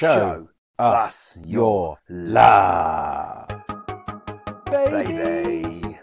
[0.00, 3.50] Show us your love.
[4.64, 5.98] baby.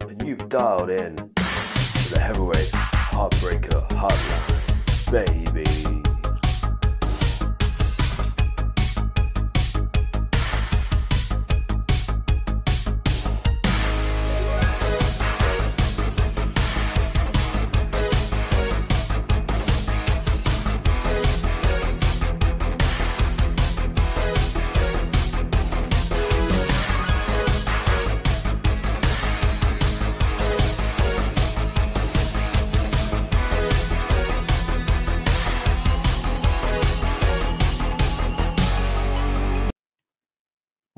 [0.00, 6.11] And you've dialed in to the heavyweight heartbreaker hotline, baby.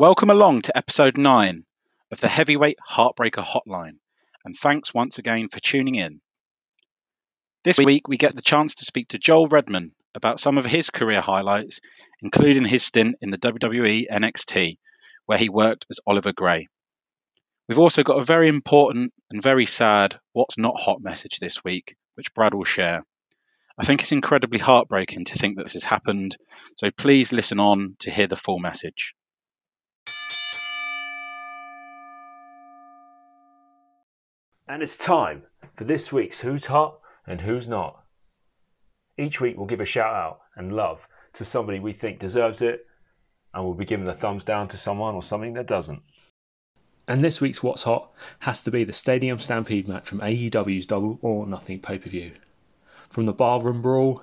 [0.05, 1.65] Welcome along to episode 9
[2.11, 4.01] of the Heavyweight Heartbreaker Hotline,
[4.45, 6.21] and thanks once again for tuning in.
[7.63, 10.91] This week we get the chance to speak to Joel Redman about some of his
[10.91, 11.81] career highlights,
[12.21, 14.77] including his stint in the WWE NXT,
[15.25, 16.69] where he worked as Oliver Grey.
[17.67, 21.97] We've also got a very important and very sad What's Not Hot message this week,
[22.15, 23.07] which Brad will share.
[23.79, 26.37] I think it's incredibly heartbreaking to think that this has happened,
[26.77, 29.15] so please listen on to hear the full message.
[34.67, 35.43] And it's time
[35.77, 38.03] for this week's Who's Hot and Who's Not.
[39.19, 41.01] Each week we'll give a shout out and love
[41.35, 42.87] to somebody we think deserves it,
[43.53, 46.01] and we'll be giving a thumbs down to someone or something that doesn't.
[47.07, 51.19] And this week's What's Hot has to be the Stadium Stampede match from AEW's Double
[51.21, 52.33] or Nothing pay per view.
[53.11, 54.23] From the barroom brawl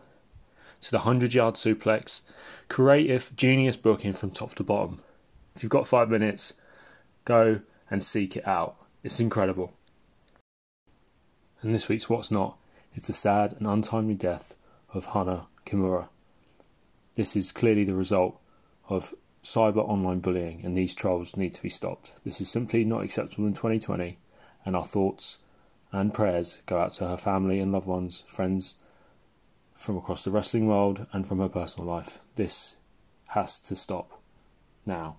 [0.81, 2.23] to the 100 yard suplex,
[2.67, 5.01] creative, genius booking from top to bottom.
[5.55, 6.53] If you've got five minutes,
[7.25, 8.77] go and seek it out.
[9.03, 9.73] It's incredible.
[11.61, 12.57] And this week's What's Not
[12.95, 14.55] is the sad and untimely death
[14.93, 16.07] of Hana Kimura.
[17.15, 18.39] This is clearly the result
[18.89, 22.13] of cyber online bullying, and these trolls need to be stopped.
[22.25, 24.17] This is simply not acceptable in 2020,
[24.65, 25.37] and our thoughts
[25.91, 28.75] and prayers go out to her family and loved ones, friends
[29.75, 32.19] from across the wrestling world and from her personal life.
[32.35, 32.75] This
[33.29, 34.19] has to stop
[34.85, 35.17] now.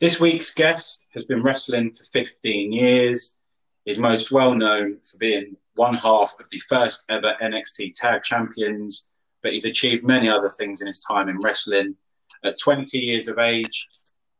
[0.00, 3.38] This week's guest has been wrestling for 15 years,
[3.86, 9.12] is most well known for being one half of the first ever NXT Tag Champions,
[9.40, 11.94] but he's achieved many other things in his time in wrestling.
[12.42, 13.88] At 20 years of age,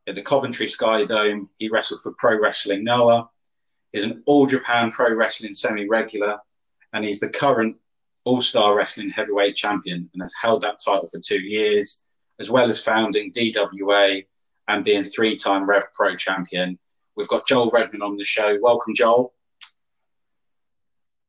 [0.09, 3.29] at the Coventry Sky Dome, he wrestled for Pro Wrestling Noah.
[3.93, 6.37] He's an All Japan Pro Wrestling semi regular,
[6.93, 7.77] and he's the current
[8.25, 12.07] All Star Wrestling Heavyweight Champion and has held that title for two years,
[12.41, 14.25] as well as founding DWA
[14.69, 16.79] and being three time Rev Pro champion.
[17.17, 18.59] We've got Joel Redman on the show.
[18.61, 19.33] Welcome, Joel.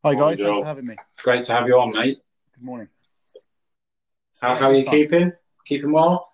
[0.04, 0.54] Hi Morning, guys, Joel.
[0.54, 0.96] thanks for having me.
[1.24, 2.20] Great to have you on, mate.
[2.54, 2.88] Good morning.
[4.42, 4.94] How, how are you Fun.
[4.94, 5.32] keeping?
[5.66, 6.30] Keeping well?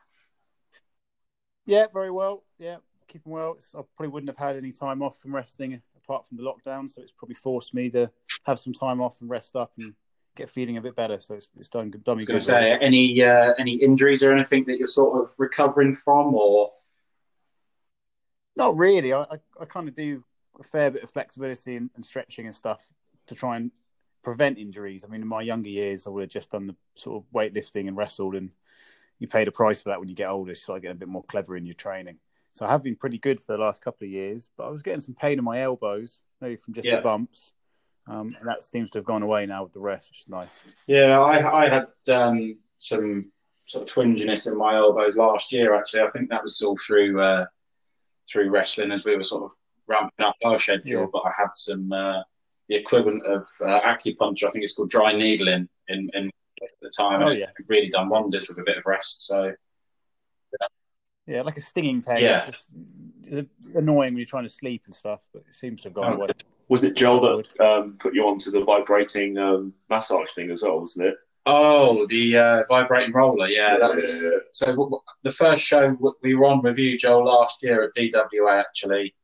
[1.66, 2.44] Yeah, very well.
[2.60, 3.54] Yeah, keeping well.
[3.54, 6.90] It's, I probably wouldn't have had any time off from wrestling apart from the lockdown,
[6.90, 8.12] so it's probably forced me to
[8.46, 9.94] have some time off and rest up and
[10.36, 11.20] get feeling a bit better.
[11.20, 12.46] So it's, it's done, done I me was going good.
[12.46, 16.72] to say, any uh, any injuries or anything that you're sort of recovering from, or
[18.56, 19.14] Not really.
[19.14, 20.24] I, I, I kind of do
[20.60, 22.86] a fair bit of flexibility and, and stretching and stuff
[23.28, 23.72] to try and
[24.24, 25.04] prevent injuries.
[25.04, 27.88] I mean, in my younger years, I would have just done the sort of weightlifting
[27.88, 28.52] and wrestled, and
[29.20, 30.54] you paid a price for that when you get older.
[30.56, 32.18] So I get a bit more clever in your training.
[32.54, 34.84] So I have been pretty good for the last couple of years, but I was
[34.84, 36.98] getting some pain in my elbows, maybe from just Yeah.
[36.98, 37.54] the bumps.
[38.08, 40.64] Um, and that seems to have gone away now with the rest, which is nice.
[40.88, 43.32] yeah, I I had um, some
[43.68, 45.76] sort of twinginess in my elbows last year.
[45.76, 47.46] Actually, I think that was all through uh,
[48.30, 49.52] through wrestling as we were sort of
[49.88, 51.02] ramping up our schedule.
[51.02, 51.08] Yeah.
[51.12, 52.22] But I had some uh,
[52.68, 54.46] the equivalent of uh, acupuncture.
[54.46, 56.28] I think it's called dry needling in, in
[56.64, 57.22] at the time.
[57.24, 57.48] Oh, yeah.
[57.68, 59.26] really done wonders with a bit of rest.
[59.26, 59.54] So
[61.28, 62.22] Yeah, like a stinging pain.
[62.22, 62.46] Yeah.
[62.46, 62.68] It's just
[63.24, 66.14] it's annoying when you're trying to sleep and stuff, but it seems to have gone
[66.14, 66.30] Oh, away.
[66.68, 70.80] Was it Joel that um, put you onto the vibrating um, massage thing as well,
[70.80, 71.16] wasn't it?
[71.46, 73.48] Oh, the uh, vibrating roller.
[73.48, 74.24] Yeah, that was.
[74.24, 74.30] Yeah.
[74.52, 77.84] So w- w- the first show w- we were on with you, Joel, last year
[77.84, 78.60] at DWA.
[78.60, 79.16] Actually,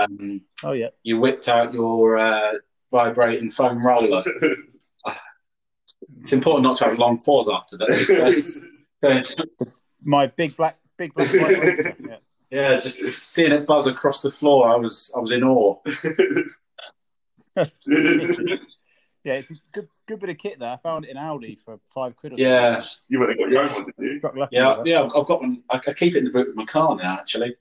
[0.00, 0.88] um, Oh, yeah.
[1.02, 2.52] you whipped out your uh,
[2.90, 4.22] vibrating foam roller.
[6.22, 7.88] It's important not to have a long pause after that.
[7.90, 8.60] It's-
[9.02, 9.34] it's-
[10.04, 12.16] My big black, big black, white yeah.
[12.50, 15.78] yeah, just seeing it buzz across the floor, I was I was in awe.
[19.24, 20.70] Yeah, it's a good, good bit of kit there.
[20.70, 23.62] I found it in Aldi for five quid or Yeah, you went and got your
[23.62, 24.48] own one, didn't you?
[24.50, 25.02] Yeah, yeah.
[25.02, 25.62] I've I've got one.
[25.70, 27.14] I, I keep it in the boot of my car now.
[27.14, 27.54] Actually,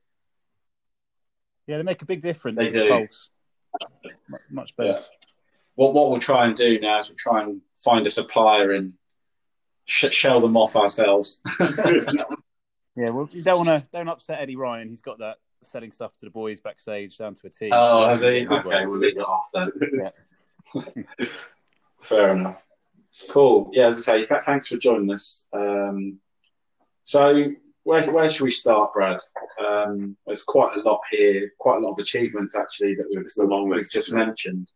[1.68, 2.58] Yeah, they make a big difference.
[2.58, 2.90] They with do.
[2.90, 3.30] Pulse.
[4.28, 4.90] Mu- Much better.
[4.90, 5.00] Yeah.
[5.76, 8.92] what what we'll try and do now is we'll try and find a supplier and
[9.86, 11.44] sh- shell them off ourselves.
[12.96, 14.90] yeah, well, you don't want to don't upset Eddie Ryan.
[14.90, 17.70] He's got that selling stuff to the boys backstage down to a T.
[17.72, 18.48] Oh, has he?
[18.48, 19.72] Okay, we'll leave it off then.
[19.94, 20.10] Yeah.
[22.02, 22.66] Fair enough.
[23.30, 23.70] Cool.
[23.74, 25.48] Yeah, as I say, th- thanks for joining us.
[25.54, 26.20] Um,
[27.04, 27.52] so,
[27.84, 29.20] where, where should we start, Brad?
[29.64, 33.48] Um, there's quite a lot here, quite a lot of achievements actually that we've, a
[33.48, 34.72] long we've just mentioned.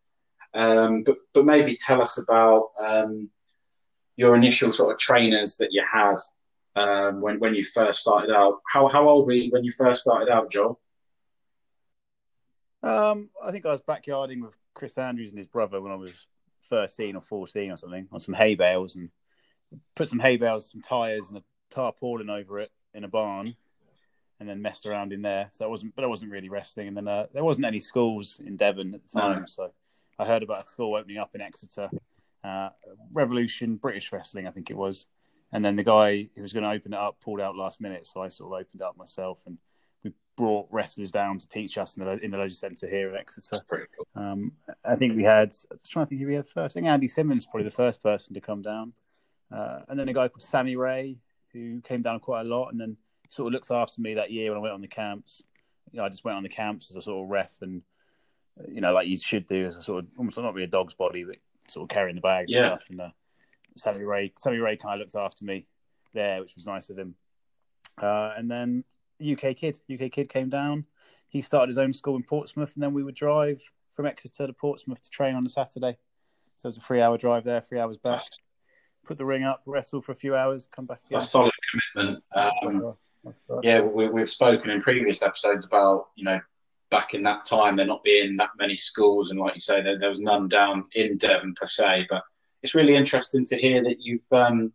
[0.54, 3.30] Um, but but maybe tell us about um,
[4.16, 6.16] your initial sort of trainers that you had
[6.76, 8.62] um, when when you first started out.
[8.72, 10.80] How how old were you when you first started out, Joel?
[12.84, 16.28] Um, I think I was backyarding with Chris Andrews and his brother when I was
[16.70, 19.10] 13 or 14 or something on some hay bales and
[19.96, 23.56] put some hay bales, some tyres and a tarpaulin over it in a barn
[24.40, 25.50] and then messed around in there.
[25.54, 26.90] So I wasn't, but I wasn't really wrestling.
[26.90, 29.40] And then uh, there wasn't any schools in Devon at the time.
[29.40, 29.46] No.
[29.46, 29.72] So
[30.20, 31.90] I heard about a school opening up in Exeter,
[32.44, 32.70] uh,
[33.14, 35.08] Revolution British Wrestling, I think it was.
[35.54, 38.06] And then the guy who was going to open it up pulled out last minute.
[38.08, 39.58] So I sort of opened it up myself and
[40.36, 43.62] brought wrestlers down to teach us in the, in the leisure centre here in Exeter.
[43.70, 43.86] Cool.
[44.16, 44.52] Um,
[44.84, 45.54] I think we had.
[45.72, 46.76] I was trying to think who we had first.
[46.76, 48.94] I think Andy Simmons probably the first person to come down,
[49.52, 51.18] uh, and then a guy called Sammy Ray
[51.54, 52.98] who came down quite a lot, and then
[53.30, 55.42] sort of looked after me that year when I went on the camps.
[55.92, 57.82] You know, I just went on the camps as a sort of ref, and
[58.68, 60.94] you know, like you should do as a sort of almost not really a dog's
[60.94, 61.38] body, but
[61.68, 62.60] sort of carrying the bags Yeah.
[62.60, 62.90] and stuff.
[62.90, 63.10] And uh,
[63.78, 65.66] Sammy Ray, Sammy Ray kind of looked after me
[66.14, 67.16] there, which was nice of him.
[68.02, 68.84] Uh, and then
[69.22, 70.86] UK Kid, UK Kid came down.
[71.28, 73.62] He started his own school in Portsmouth, and then we would drive
[73.94, 75.98] from Exeter to Portsmouth to train on a Saturday.
[76.56, 78.20] So it was a three-hour drive there, three hours back.
[78.20, 78.40] That's,
[79.06, 81.20] Put the ring up, wrestle for a few hours, come back again.
[81.20, 81.54] that's solid
[81.94, 82.24] commitment.
[82.34, 83.64] Um, That's right.
[83.64, 86.40] yeah, we, we've spoken in previous episodes about you know
[86.90, 90.00] back in that time there not being that many schools, and like you say, there,
[90.00, 92.08] there was none down in Devon per se.
[92.10, 92.24] But
[92.64, 94.74] it's really interesting to hear that you've um,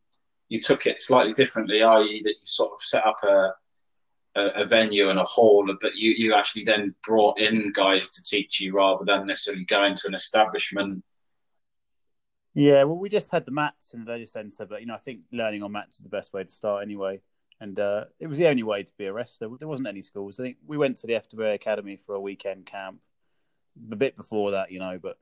[0.48, 3.52] you took it slightly differently, i.e., that you sort of set up a
[4.40, 8.22] a, a venue and a hall, but you, you actually then brought in guys to
[8.22, 11.02] teach you rather than necessarily going to an establishment.
[12.54, 14.98] Yeah, well, we just had the mats in the leisure centre, but you know, I
[14.98, 17.20] think learning on mats is the best way to start anyway.
[17.60, 19.48] And uh, it was the only way to be a wrestler.
[19.58, 20.40] There wasn't any schools.
[20.40, 23.00] I think we went to the FWA Academy for a weekend camp
[23.92, 25.18] a bit before that, you know, but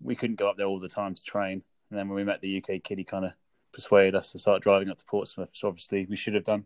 [0.00, 1.62] we couldn't go up there all the time to train.
[1.90, 3.32] And then when we met the UK kid, he kind of
[3.72, 6.64] persuaded us to start driving up to Portsmouth, which obviously we should have done.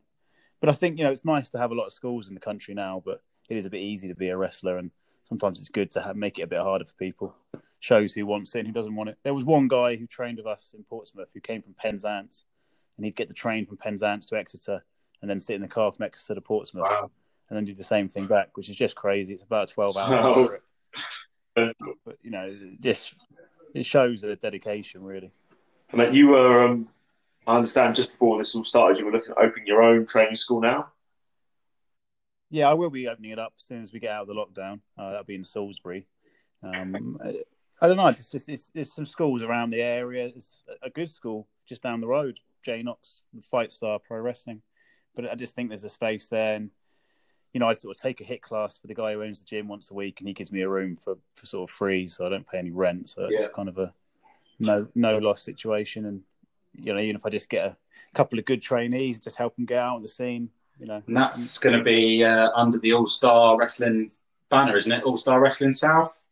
[0.61, 2.41] But I think, you know, it's nice to have a lot of schools in the
[2.41, 4.77] country now, but it is a bit easy to be a wrestler.
[4.79, 4.91] And
[5.25, 7.35] sometimes it's good to have, make it a bit harder for people.
[7.81, 9.19] Shows who wants it and who doesn't want it.
[9.23, 12.45] There was one guy who trained with us in Portsmouth who came from Penzance,
[12.97, 14.85] and he'd get the train from Penzance to Exeter
[15.23, 17.11] and then sit in the car from Exeter to Portsmouth Wow.
[17.49, 19.33] and then do the same thing back, which is just crazy.
[19.33, 20.49] It's about a 12 hour Wow.
[21.55, 23.15] But, you know, just
[23.75, 25.33] it shows the dedication, really.
[25.93, 26.89] I mean, you were, um,
[27.46, 30.34] I understand, just before this all started, you were looking at opening your own training
[30.34, 30.88] school now.
[32.50, 34.34] Yeah, I will be opening it up as soon as we get out of the
[34.34, 34.81] lockdown.
[34.98, 36.06] Uh, that'll be in Salisbury.
[36.62, 37.19] Um,
[37.81, 38.08] I, don't know.
[38.08, 40.26] It's just it's, there's some schools around the area.
[40.26, 44.62] It's a good school just down the road, J Knox Fight Star Pro Wrestling.
[45.14, 46.70] But I just think there's a space there, and
[47.52, 49.46] you know, I sort of take a hit class for the guy who owns the
[49.46, 52.06] gym once a week, and he gives me a room for, for sort of free,
[52.08, 53.10] so I don't pay any rent.
[53.10, 53.48] So it's Yeah.
[53.54, 53.92] kind of a
[54.58, 56.23] no no loss situation, and
[56.75, 57.77] you know, even if I just get a
[58.15, 61.17] couple of good trainees, just help them get out on the scene, you know, And
[61.17, 64.11] that's going to be uh, under the All Star Wrestling
[64.49, 65.05] banner, isn't it?
[65.05, 66.27] All Star Wrestling South.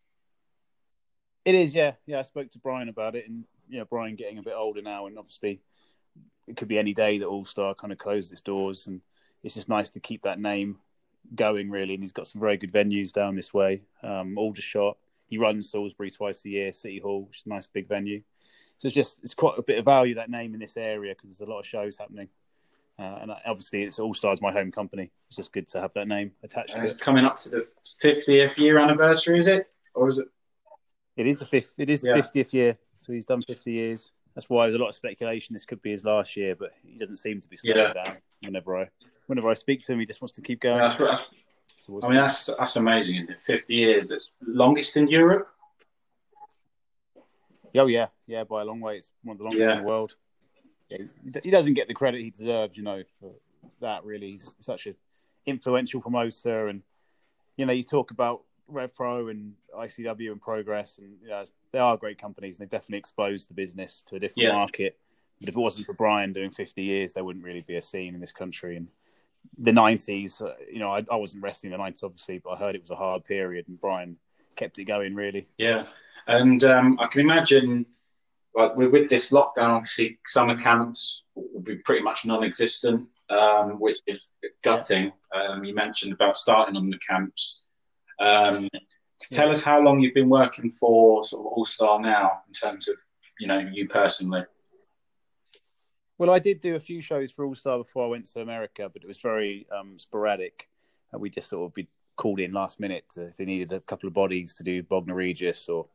[1.45, 2.21] It is, yeah, yeah.
[2.21, 5.07] I spoke to Brian about it, and you know, Brian getting a bit older now,
[5.07, 5.61] and obviously,
[6.47, 9.01] it could be any day that All Star kind of closes its doors, and
[9.43, 10.79] it's just nice to keep that name
[11.35, 11.95] going, really.
[11.95, 13.83] And he's got some very good venues down this way.
[14.03, 17.89] Um, Aldershot, he runs Salisbury twice a year, City Hall, which is a nice big
[17.89, 18.23] venue.
[18.79, 21.31] So it's just it's quite a bit of value that name in this area because
[21.37, 22.29] there's a lot of shows happening,
[22.99, 25.11] uh, and obviously, it's All Stars my home company.
[25.27, 27.01] It's just good to have that name attached And it's it.
[27.01, 27.67] coming up to the
[28.03, 29.67] 50th year anniversary, is it?
[29.95, 30.29] Or is it?
[31.17, 31.75] It is the fifth.
[31.77, 32.17] It is the Yeah.
[32.23, 34.13] fiftieth year, so he's done fifty years.
[34.37, 35.55] That's why there's a lot of speculation.
[35.55, 37.93] This could be his last year, but he doesn't seem to be slowing Yeah.
[37.93, 38.17] down.
[38.45, 38.89] Whenever I,
[39.27, 40.79] whenever I speak to him, he just wants to keep going.
[40.79, 41.23] That's, that's,
[41.81, 43.41] So we'll I mean, that's that's amazing, isn't it?
[43.41, 44.13] 50 years.
[44.13, 45.49] It's longest in Europe.
[47.77, 48.97] Oh yeah, yeah, by a long way.
[48.99, 49.73] It's one of the longest Yeah.
[49.73, 50.17] in the world.
[50.89, 50.99] Yeah,
[51.43, 53.35] he- doesn't get the credit he deserves, you know, for
[53.81, 54.05] that.
[54.05, 54.95] Really, he's such an
[55.47, 56.83] influential promoter, and
[57.57, 61.79] you know, you talk about Rev Pro and ICW and Progress, and you know, they
[61.79, 64.53] are great companies, and they've definitely exposed the business to a different Yeah.
[64.53, 64.99] market.
[65.41, 68.15] But if it wasn't for Brian doing 50 years, there wouldn't really be a scene
[68.15, 68.77] in this country.
[68.77, 68.89] And
[69.57, 72.57] the 90s, uh, you know, I, I wasn't wrestling in the 90s, obviously, but I
[72.57, 74.17] heard it was a hard period, and Brian
[74.59, 75.49] kept it going really.
[75.57, 75.87] Yeah,
[76.27, 77.87] and um, I can imagine,
[78.55, 84.01] like with, with this lockdown, obviously summer camps will be pretty much non-existent, um, which
[84.07, 85.13] is gutting.
[85.35, 87.63] Um, you mentioned about starting on the camps.
[88.21, 88.69] Um,
[89.33, 92.89] tell us how long you've been working for sort of All Star now, in terms
[92.89, 92.97] of
[93.39, 94.45] you know you personally.
[96.19, 98.91] Well, I did do a few shows for All Star before I went to America,
[98.93, 100.69] but it was very um, sporadic.
[101.15, 101.89] Uh, we just sort of be
[102.19, 105.15] called in last minute to, if they needed a couple of bodies to do Bognor
[105.15, 105.87] Regis or,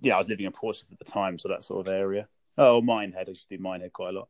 [0.00, 2.26] yeah, I was living in Portsmouth at the time, so that sort of area.
[2.56, 4.28] Oh, Minehead, I used to do Minehead quite a lot.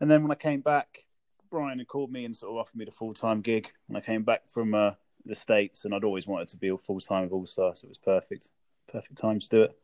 [0.00, 1.06] And then when I came back,
[1.50, 3.70] Brian had called me and sort of offered me the full time gig.
[3.86, 4.92] When I came back from uh,
[5.26, 7.86] the States, and I'd always wanted to be a full time with All Star, so
[7.86, 8.50] it was perfect.
[8.90, 9.78] Perfect time to do it.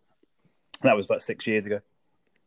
[0.81, 1.81] And that was about six years ago.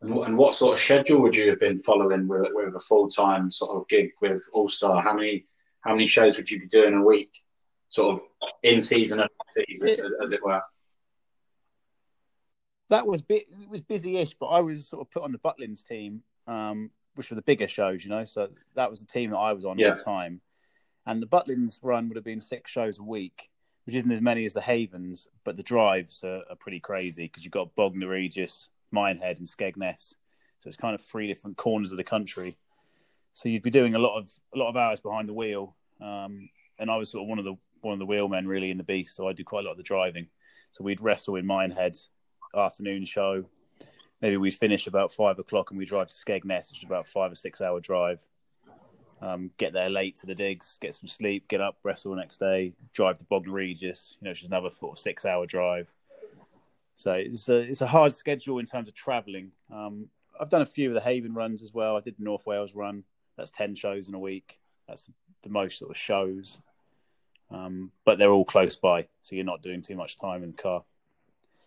[0.01, 2.79] And what, and what sort of schedule would you have been following with, with a
[2.79, 5.01] full time sort of gig with All Star?
[5.01, 5.45] How many
[5.81, 7.35] how many shows would you be doing a week,
[7.91, 10.61] sort of in season and season, as, as it were?
[12.89, 15.85] That was bit it was busy-ish, but I was sort of put on the Butlins
[15.85, 18.25] team, um, which were the bigger shows, you know.
[18.25, 19.89] So that was the team that I was on Yeah.
[19.89, 20.41] at the time.
[21.05, 23.49] And the Butlins run would have been six shows a week,
[23.85, 27.43] which isn't as many as the Havens, but the drives are, are pretty crazy because
[27.43, 30.15] you've got Bognor Regis, Minehead, and Skegness.
[30.59, 32.57] So it's kind of three different corners of the country.
[33.33, 35.75] So you'd be doing a lot of a lot of hours behind the wheel.
[35.99, 38.77] Um, and I was sort of one of the one of the wheelmen really in
[38.77, 40.27] the beast, so I do quite a lot of the driving.
[40.71, 41.97] So we'd wrestle in Minehead,
[42.55, 43.45] afternoon show.
[44.21, 47.31] Maybe we'd finish about five o'clock and we drive to Skegness, which is about five
[47.31, 48.25] or six hour drive.
[49.21, 52.73] Um, get there late to the digs, get some sleep, get up, wrestle next day,
[52.93, 55.91] drive to Bognor Regis, you know, which is another of six hour drive.
[56.95, 59.51] So it's a, it's a hard schedule in terms of travelling.
[59.71, 60.07] Um,
[60.39, 61.97] I've done a few of the Haven runs as well.
[61.97, 63.03] I did the North Wales run.
[63.37, 64.59] That's 10 shows in a week.
[64.87, 65.07] That's
[65.43, 66.59] the most sort of shows.
[67.51, 70.57] Um, but they're all close by, so you're not doing too much time in the
[70.57, 70.83] car.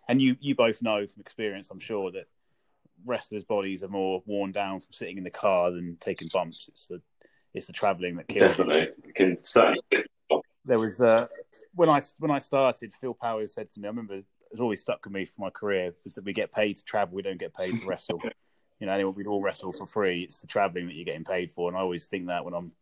[0.09, 2.27] And you, you both know from experience, I'm sure, that
[3.05, 6.69] wrestlers' bodies are more worn down from sitting in the car than taking bumps.
[6.69, 7.01] It's the
[7.53, 9.81] it's the travelling that kills Definitely, it can certainly.
[10.65, 11.27] there was uh,
[11.75, 15.05] when I when I started, Phil Powers said to me, I remember it's always stuck
[15.05, 17.55] with me for my career was that we get paid to travel, we don't get
[17.55, 18.21] paid to wrestle.
[18.81, 20.23] you know, we'd all wrestle for free.
[20.23, 22.73] It's the traveling that you're getting paid for, and I always think that when I'm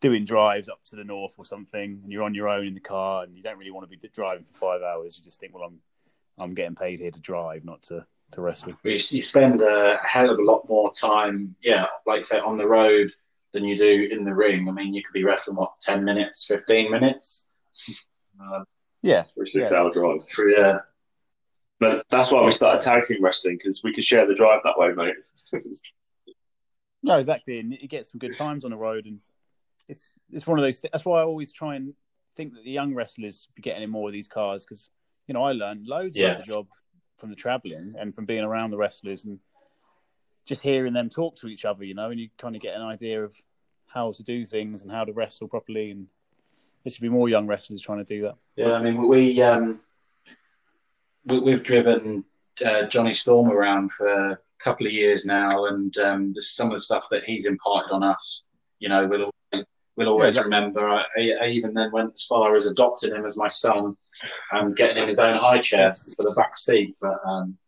[0.00, 2.80] doing drives up to the north or something, and you're on your own in the
[2.80, 5.54] car, and you don't really want to be driving for five hours, you just think,
[5.54, 5.80] well, I'm
[6.38, 8.72] I'm getting paid here to drive, not to to wrestle.
[8.82, 12.56] You, you spend a hell of a lot more time, yeah, like you say, on
[12.56, 13.12] the road
[13.52, 14.68] than you do in the ring.
[14.68, 17.52] I mean, you could be wrestling what ten minutes, fifteen minutes.
[18.40, 18.64] Um,
[19.02, 19.78] Yeah, for a six Yeah.
[19.78, 20.26] hour drive.
[20.30, 20.78] for yeah,
[21.78, 24.76] But that's why we started tag team wrestling because we could share the drive that
[24.78, 25.14] way, mate.
[27.02, 29.20] No, exactly, and you get some good times on the road, and
[29.88, 30.80] it's it's one of those.
[30.80, 31.94] That's why I always try and
[32.36, 34.88] think that the young wrestlers be getting in more of these cars because
[35.26, 36.30] you know I learned loads Yeah.
[36.32, 36.66] about the job
[37.18, 39.38] from the traveling and from being around the wrestlers and
[40.46, 42.82] just hearing them talk to each other, you know, and you kind of get an
[42.82, 43.34] idea of
[43.86, 46.06] how to do things and how to wrestle properly, and
[46.82, 48.34] there should be more young wrestlers trying to do that.
[48.56, 48.72] yeah.
[48.72, 49.80] I mean, we um,
[51.26, 52.24] we, we've driven
[52.64, 56.72] uh, Johnny Storm around for a couple of years now, and um, there's some of
[56.74, 58.46] the stuff that he's imparted on us.
[58.80, 59.30] You know, we'll
[59.96, 60.88] we'll always Yeah, remember.
[60.88, 61.04] I,
[61.42, 63.96] I even then went as far as adopting him as my son,
[64.52, 66.96] and getting him his own high chair for the back seat.
[67.00, 67.58] But um,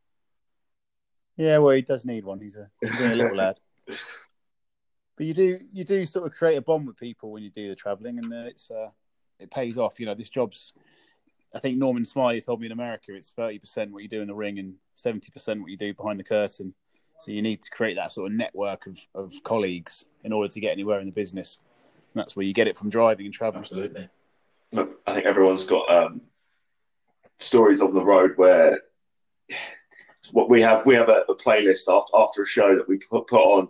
[1.36, 2.40] Yeah, well, he does need one.
[2.40, 3.58] He's a, he's a little lad.
[5.16, 7.68] But you do you do sort of create a bond with people when you do
[7.68, 8.90] the traveling, and uh, it's uh,
[9.38, 9.98] it pays off.
[9.98, 10.72] You know, this job's.
[11.54, 14.28] I think Norman Smiley told me in America it's thirty percent what you do in
[14.28, 16.74] the ring and seventy percent what you do behind the curtain.
[17.20, 20.60] So you need to create that sort of network of, of colleagues in order to
[20.60, 21.60] get anywhere in the business.
[22.16, 23.62] And that's where you get it from driving and traveling.
[23.64, 24.08] absolutely.
[24.72, 26.22] Look, I think everyone's got um,
[27.36, 28.80] stories on the road where
[30.32, 33.26] what we have we have a, a playlist after after a show that we put,
[33.26, 33.68] put on,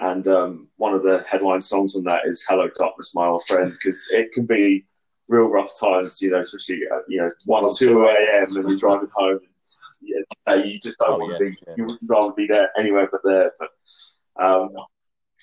[0.00, 3.70] and um, one of the headline songs on that is "Hello Darkness, My Old Friend"
[3.70, 4.86] because it can be
[5.28, 8.56] real rough times, you know, especially at, you know one or two a.m.
[8.56, 9.40] and you're driving home.
[10.00, 11.58] Yeah, uh, you just don't Oh, want yeah, to be.
[11.68, 11.74] yeah.
[11.76, 13.52] You would rather be there anywhere but there.
[13.58, 14.70] But um,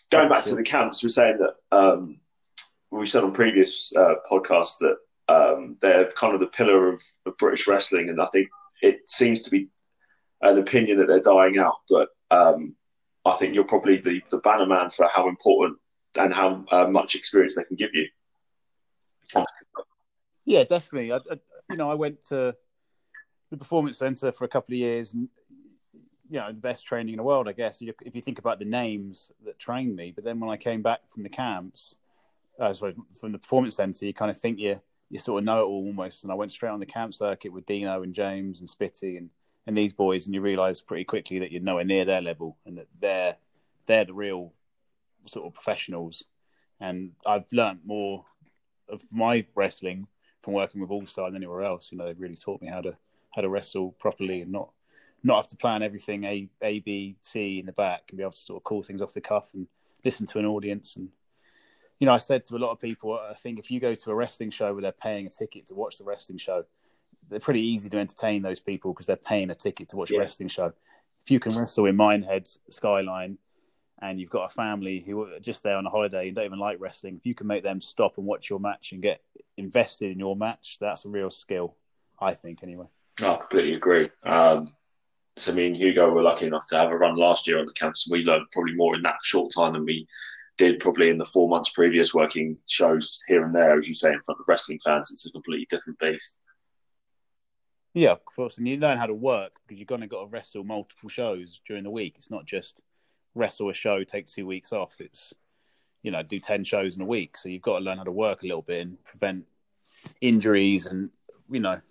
[0.09, 2.17] going back to the camps, we're saying that um,
[2.91, 7.37] we said on previous uh, podcasts that um, they're kind of the pillar of, of
[7.37, 8.49] British wrestling, and I think
[8.81, 9.69] it seems to be
[10.41, 11.77] an opinion that they're dying out.
[11.89, 12.75] But um,
[13.25, 15.77] I think you're probably the, the banner man for how important
[16.19, 18.07] and how uh, much experience they can give you.
[20.43, 21.13] Yeah, definitely.
[21.13, 22.53] I, I, you know, I went to
[23.51, 25.29] the performance center for a couple of years, and
[26.29, 27.81] you know, the best training in the world, I guess.
[27.81, 31.01] If you think about the names that trained me, but then when I came back
[31.09, 31.95] from the camps,
[32.61, 35.59] uh, sorry, from the performance center, you kind of think you're you sort of know
[35.59, 36.23] it all almost.
[36.23, 39.29] And I went straight on the camp circuit with Dino and James and Spitty and,
[39.67, 42.77] and these boys, and you realise pretty quickly that you're nowhere near their level and
[42.77, 43.35] that they're
[43.87, 44.53] they're the real
[45.25, 46.25] sort of professionals.
[46.79, 48.25] And I've learnt more
[48.87, 50.07] of my wrestling
[50.41, 51.91] from working with All Star than anywhere else.
[51.91, 52.95] You know, they've really taught me how to
[53.31, 54.69] how to wrestle properly and not
[55.23, 58.31] not have to plan everything A A B C in the back and be able
[58.31, 59.67] to sort of call things off the cuff and
[60.05, 61.09] listen to an audience and
[62.01, 64.11] you know I said to a lot of people I think if you go to
[64.11, 66.65] a wrestling show where they're paying a ticket to watch the wrestling show
[67.29, 70.17] they're pretty easy to entertain those people because they're paying a ticket to watch yeah.
[70.17, 70.73] a wrestling show
[71.23, 73.37] if you can wrestle in Minehead Skyline
[74.01, 76.59] and you've got a family who are just there on a holiday and don't even
[76.59, 79.21] like wrestling if you can make them stop and watch your match and get
[79.57, 81.77] invested in your match that's a real skill
[82.19, 82.87] I think anyway
[83.23, 84.73] I completely agree um
[85.37, 87.71] so me and Hugo were lucky enough to have a run last year on the
[87.71, 88.05] campus.
[88.05, 90.05] And we learned probably more in that short time than we
[90.57, 94.11] did probably in the four months previous working shows here and there, as you say,
[94.11, 95.09] in front of wrestling fans.
[95.11, 96.41] It's a completely different beast.
[97.93, 98.57] Yeah, of course.
[98.57, 101.59] And you learn how to work because you're going to got to wrestle multiple shows
[101.67, 102.13] during the week.
[102.17, 102.81] It's not just
[103.35, 104.95] wrestle a show, take two weeks off.
[104.99, 105.33] It's,
[106.03, 107.37] you know, do 10 shows in a week.
[107.37, 109.45] So you've got to learn how to work a little bit and prevent
[110.21, 111.09] injuries and,
[111.49, 111.81] you know,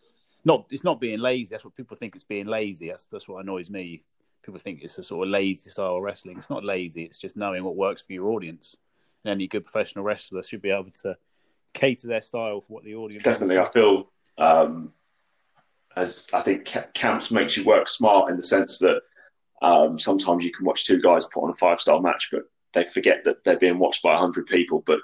[0.45, 1.51] not it's not being lazy.
[1.51, 2.89] That's what people think it's being lazy.
[2.89, 4.03] That's that's what annoys me.
[4.43, 6.39] People think it's a sort of lazy style of wrestling.
[6.39, 7.03] It's not lazy.
[7.03, 8.77] It's just knowing what works for your audience.
[9.25, 11.17] And any good professional wrestler should be able to
[11.75, 13.23] cater their style for what the audience.
[13.23, 14.93] Definitely, I feel um,
[15.97, 19.03] as I think camps makes you work smart in the sense that
[19.63, 22.43] um, sometimes you can watch two guys put on a five star match, but
[22.73, 24.83] they forget that they're being watched by hundred people.
[24.87, 25.01] But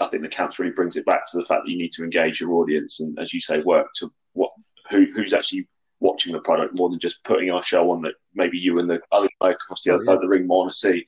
[0.00, 2.04] I think the camps really brings it back to the fact that you need to
[2.04, 4.50] engage your audience and, as you say, work to what
[4.90, 5.68] who, who's actually
[6.00, 9.00] watching the product more than just putting our show on that maybe you and the
[9.12, 10.06] other guy across the oh, other yeah.
[10.06, 11.06] side of the ring want to see.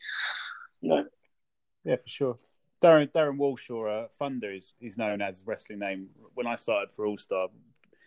[0.80, 1.04] You know.
[1.84, 2.38] Yeah, for sure.
[2.82, 6.08] Darren Darren Walsh or uh, Thunder is, is known as wrestling name.
[6.34, 7.48] When I started for All Star,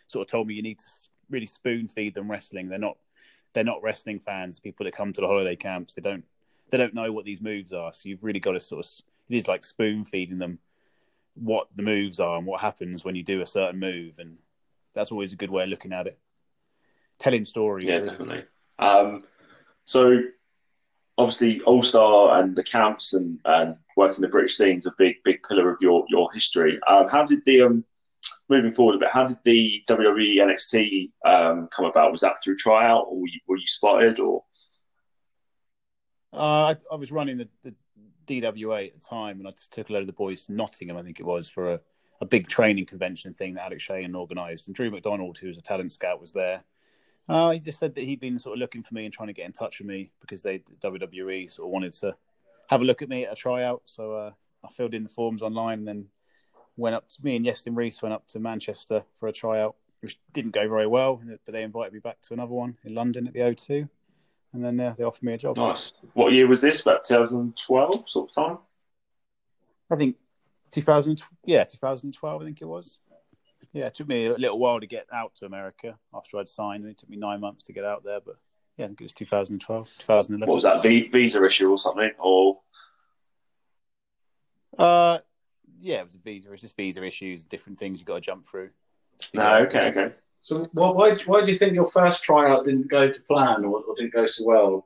[0.08, 0.86] sort of told me you need to
[1.30, 2.70] really spoon feed them wrestling.
[2.70, 2.98] They're not
[3.54, 4.60] they're not wrestling fans.
[4.60, 6.26] People that come to the holiday camps, they don't
[6.72, 7.94] they don't know what these moves are.
[7.94, 8.92] So you've really got to sort of
[9.30, 10.60] it is like spoon feeding them
[11.36, 14.38] what the moves are and what happens when you do a certain move and
[14.94, 16.18] that's always a good way of looking at it.
[17.20, 17.86] Telling stories.
[17.86, 18.44] Yeah, definitely.
[18.80, 19.24] Um,
[19.86, 20.22] so
[21.18, 25.16] obviously All Star and the camps and, and working the British scene is a big
[25.24, 26.80] big pillar of your your history.
[26.88, 27.86] Um, how did the um,
[28.50, 29.10] moving forward a bit?
[29.12, 32.12] How did the WWE NXT um, come about?
[32.12, 34.44] Was that through tryout, or were you, were you spotted, or?
[36.34, 37.74] Uh, I, I, was running the, the,
[38.28, 40.98] DWA at the time, and I just took a load of the boys to Nottingham,
[40.98, 41.80] I think it was, for a,
[42.20, 44.68] a big training convention thing that Alex Shane organised.
[44.68, 46.64] And Drew McDonald, who was a talent scout, was there.
[47.28, 49.34] Uh, he just said that he'd been sort of looking for me and trying to
[49.34, 52.16] get in touch with me because they WWE sort of wanted to
[52.68, 53.82] have a look at me at a tryout.
[53.86, 54.32] So uh,
[54.64, 56.06] I filled in the forms online and then
[56.78, 60.20] went up to me and Iestyn Rees went up to Manchester for a tryout, which
[60.34, 61.22] didn't go very well.
[61.46, 63.90] But they invited me back to another one in London at the O2,
[64.54, 65.58] and then uh, they offered me a job.
[65.58, 65.94] Nice.
[66.14, 66.82] What year was this?
[66.82, 68.58] About 2012 sort of time.
[69.90, 70.16] I think
[70.72, 73.00] 2000, yeah, 2012, I think it was.
[73.76, 76.84] Yeah, it took me a little while to get out to America after I'd signed,
[76.84, 78.22] and it took me nine months to get out there.
[78.26, 78.38] But
[78.78, 80.48] yeah, I think it was 2012, 2011.
[80.48, 82.12] What was that visa issue or something?
[82.18, 82.62] Or
[84.78, 85.18] uh,
[85.82, 86.54] yeah, it was a visa.
[86.54, 88.70] It's just visa issues, different things you've got to jump through.
[89.34, 90.14] No, okay, okay.
[90.40, 93.82] So, well, why why do you think your first tryout didn't go to plan or,
[93.82, 94.86] or didn't go so well?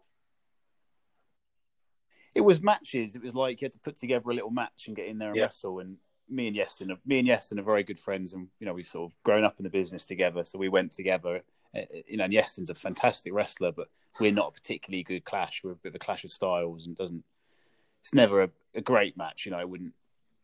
[2.33, 3.15] it was matches.
[3.15, 5.29] It was like you had to put together a little match and get in there
[5.29, 5.43] and yeah.
[5.43, 5.79] wrestle.
[5.79, 5.97] And
[6.29, 9.11] me and Iestyn, me and Iestyn are very good friends, and you know we sort
[9.11, 10.43] of grown up in the business together.
[10.43, 11.41] So we went together.
[11.75, 13.89] Uh, you know, and Iestyn's a fantastic wrestler, but
[14.19, 15.61] we're not a particularly good clash.
[15.63, 17.23] We're a bit of a clash of styles, and doesn't.
[18.01, 19.45] It's never a, a great match.
[19.45, 19.93] You know, I wouldn't.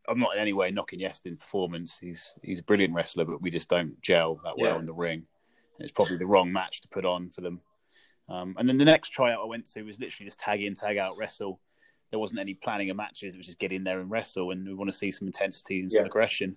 [0.07, 1.97] I'm not in any way knocking Iestyn's performance.
[1.99, 4.79] He's he's a brilliant wrestler, but we just don't gel that well yeah.
[4.79, 5.25] in the ring.
[5.77, 7.61] And it's probably the wrong match to put on for them.
[8.29, 10.97] Um, and then the next tryout I went to was literally just tag in, tag
[10.97, 11.59] out, wrestle
[12.15, 13.35] there wasn't any planning of matches.
[13.35, 15.81] It was just get in there and wrestle, and we want to see some intensity
[15.81, 16.07] and some yeah.
[16.07, 16.55] aggression.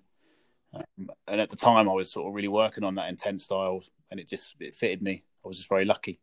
[0.73, 3.83] Um, and at the time, I was sort of really working on that intense style,
[4.09, 5.21] and it just it fitted me.
[5.43, 6.21] I was just very lucky.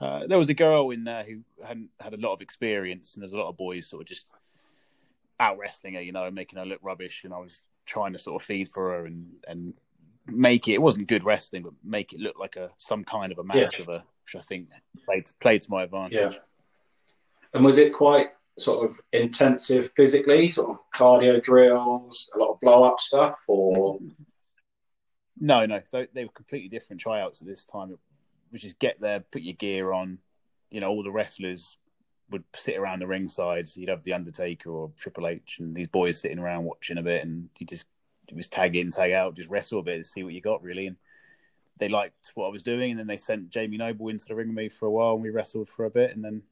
[0.00, 3.22] Uh, there was a girl in there who hadn't had a lot of experience, and
[3.24, 4.26] there's a lot of boys sort of just
[5.40, 7.22] out wrestling her, you know, making her look rubbish.
[7.24, 9.74] And I was trying to sort of feed for her and and
[10.28, 10.74] make it.
[10.74, 13.74] It wasn't good wrestling, but make it look like a some kind of a match
[13.74, 13.80] yeah.
[13.80, 14.68] of her, which I think
[15.04, 16.14] played played to my advantage.
[16.14, 16.34] Yeah.
[17.52, 18.28] And was it quite
[18.58, 23.98] sort of intensive physically, sort of cardio drills, a lot of blow up stuff, or
[25.40, 27.96] no, no, they, they, were completely different tryouts at this time.
[28.50, 30.18] Which is get there, put your gear on.
[30.70, 31.78] You know, all the wrestlers
[32.30, 33.66] would sit around the ringside.
[33.66, 37.02] So you'd have the Undertaker or Triple H, and these boys sitting around watching a
[37.02, 37.86] bit, and you just
[38.32, 40.86] was tag in, tag out, just wrestle a bit, and see what you got really.
[40.86, 40.96] And
[41.78, 44.48] they liked what I was doing, and then they sent Jamie Noble into the ring
[44.48, 46.42] with me for a while, and we wrestled for a bit, and then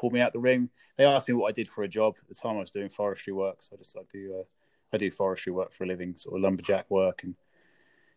[0.00, 0.70] pulled me out the ring.
[0.96, 2.56] They asked me what I did for a job at the time.
[2.56, 4.44] I was doing forestry work, so I just I do uh,
[4.92, 7.34] I do forestry work for a living, sort of lumberjack work, and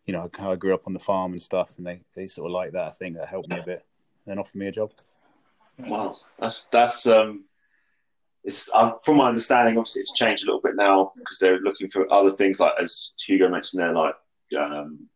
[0.06, 1.74] you know how I grew up on the farm and stuff.
[1.76, 2.88] And they they sort of like that.
[2.88, 3.84] I think that helped me a bit,
[4.24, 4.92] and then offered me a job.
[5.78, 7.44] Wow, that's that's um,
[8.44, 9.76] it's uh, from my understanding.
[9.76, 13.14] Obviously, it's changed a little bit now because they're looking for other things, like as
[13.24, 14.14] Hugo mentioned there, like
[14.58, 15.06] um,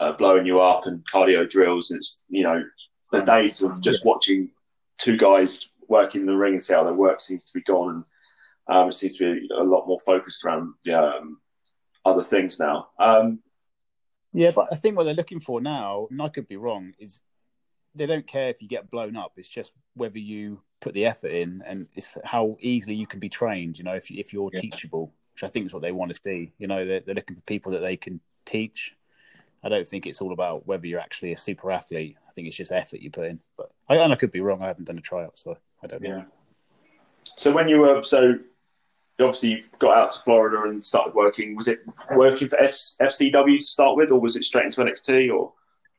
[0.00, 1.90] uh, blowing you up and cardio drills.
[1.90, 2.64] And it's you know
[3.12, 4.50] the days of just watching
[4.98, 8.04] two guys working in the ring and see how their work seems to be gone,
[8.68, 11.38] and um, it seems to be a lot more focused around um,
[12.04, 12.88] other things now.
[12.98, 13.40] Um,
[14.32, 17.20] yeah, but I think what they're looking for now, and I could be wrong, is
[17.94, 19.32] they don't care if you get blown up.
[19.36, 23.28] It's just whether you put the effort in, and it's how easily you can be
[23.28, 23.78] trained.
[23.78, 24.60] You know, if if you're yeah.
[24.60, 26.52] teachable, which I think is what they want to see.
[26.58, 28.94] You know, they're, they're looking for people that they can teach.
[29.64, 32.16] I don't think it's all about whether you're actually a super athlete.
[32.28, 33.40] I think it's just effort you put in.
[33.56, 34.62] But I, and I could be wrong.
[34.62, 36.08] I haven't done a tryout, so I don't know.
[36.08, 36.24] Yeah.
[37.36, 38.38] So when you were so
[39.20, 41.56] obviously you've got out to Florida and started working.
[41.56, 41.80] Was it
[42.14, 45.52] working for F- FCW to start with, or was it straight into NXT, or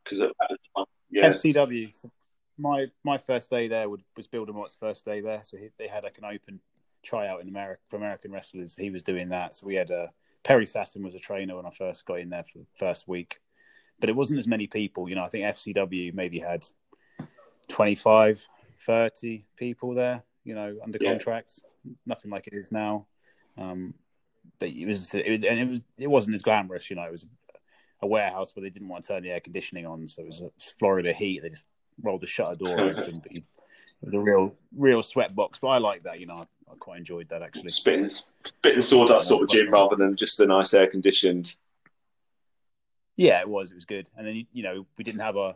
[0.04, 0.32] because
[1.10, 1.30] yeah.
[1.30, 1.96] FCW?
[1.96, 2.12] So
[2.58, 6.04] my my first day there was Bill DeMott's first day there, so he, they had
[6.04, 6.60] like an open
[7.04, 8.76] tryout in America for American wrestlers.
[8.76, 10.08] He was doing that, so we had a uh,
[10.44, 13.40] Perry Saturn was a trainer when I first got in there for the first week,
[14.00, 15.10] but it wasn't as many people.
[15.10, 16.66] You know, I think FCW maybe had
[17.70, 18.48] 25,
[18.86, 20.24] 30 people there.
[20.44, 21.12] You know, under yeah.
[21.12, 21.64] contracts
[22.06, 23.06] nothing like it is now.
[23.58, 23.94] Um,
[24.60, 26.90] but it was, it was, and it was, it wasn't as glamorous.
[26.90, 27.26] You know, it was
[28.02, 30.44] a warehouse where they didn't want to turn the air conditioning on, so it was
[30.80, 31.42] Florida heat.
[31.42, 31.66] They just
[32.02, 33.42] rolled the shutter door open, but you,
[34.02, 35.60] it was a real, real sweat box.
[35.60, 36.20] But I like that.
[36.20, 37.72] You know, I, I quite enjoyed that actually.
[37.72, 41.56] Spitting, spitting sawdust sort of gym rather than just a nice air conditioned.
[43.18, 43.72] Yeah, it was.
[43.72, 44.10] It was good.
[44.18, 45.56] And then you know we didn't have a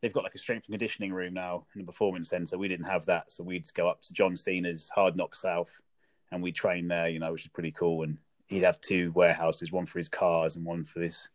[0.00, 2.56] they've got like a strength and conditioning room now in the performance center.
[2.56, 5.80] We didn't have that, so we'd go up to John Cena's Hard Knock South,
[6.30, 7.08] and we train there.
[7.08, 8.02] You know, which is pretty cool.
[8.04, 11.28] And he'd have two warehouses, one for his cars and one for this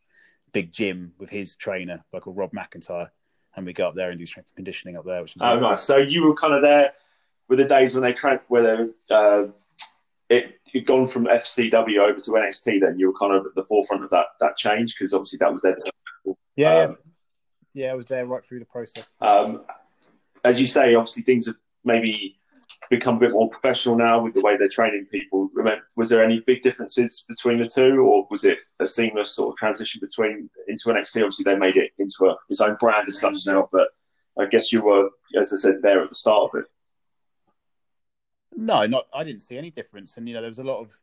[0.52, 3.10] big gym with his trainer, like called Rob McIntyre.
[3.56, 5.22] And we go up there and do strength and conditioning up there.
[5.22, 5.84] Which is oh, nice.
[5.84, 6.94] So you were kind of there
[7.48, 9.46] with the days when they trained, where they, uh,
[10.30, 12.82] it you'd gone from FCW over to NXT.
[12.82, 15.52] Then you were kind of at the forefront of that that change because obviously that
[15.52, 15.78] was their
[16.56, 16.80] yeah.
[16.80, 16.98] Um,
[17.74, 19.06] yeah, I was there right through the process.
[19.22, 19.64] Um,
[20.44, 22.36] as you say, obviously things have maybe
[22.90, 25.50] become a bit more professional now with the way they're training people.
[25.96, 29.58] Was there any big differences between the two, or was it a seamless sort of
[29.58, 31.18] transition between into NXT?
[31.18, 33.88] Obviously, they made it into a, its own brand as such now, but
[34.38, 35.10] I guess you were,
[35.40, 36.66] as I said, there at the start of it.
[38.56, 39.06] No, not.
[39.13, 40.94] I didn't see any difference, and you know, there was a lot of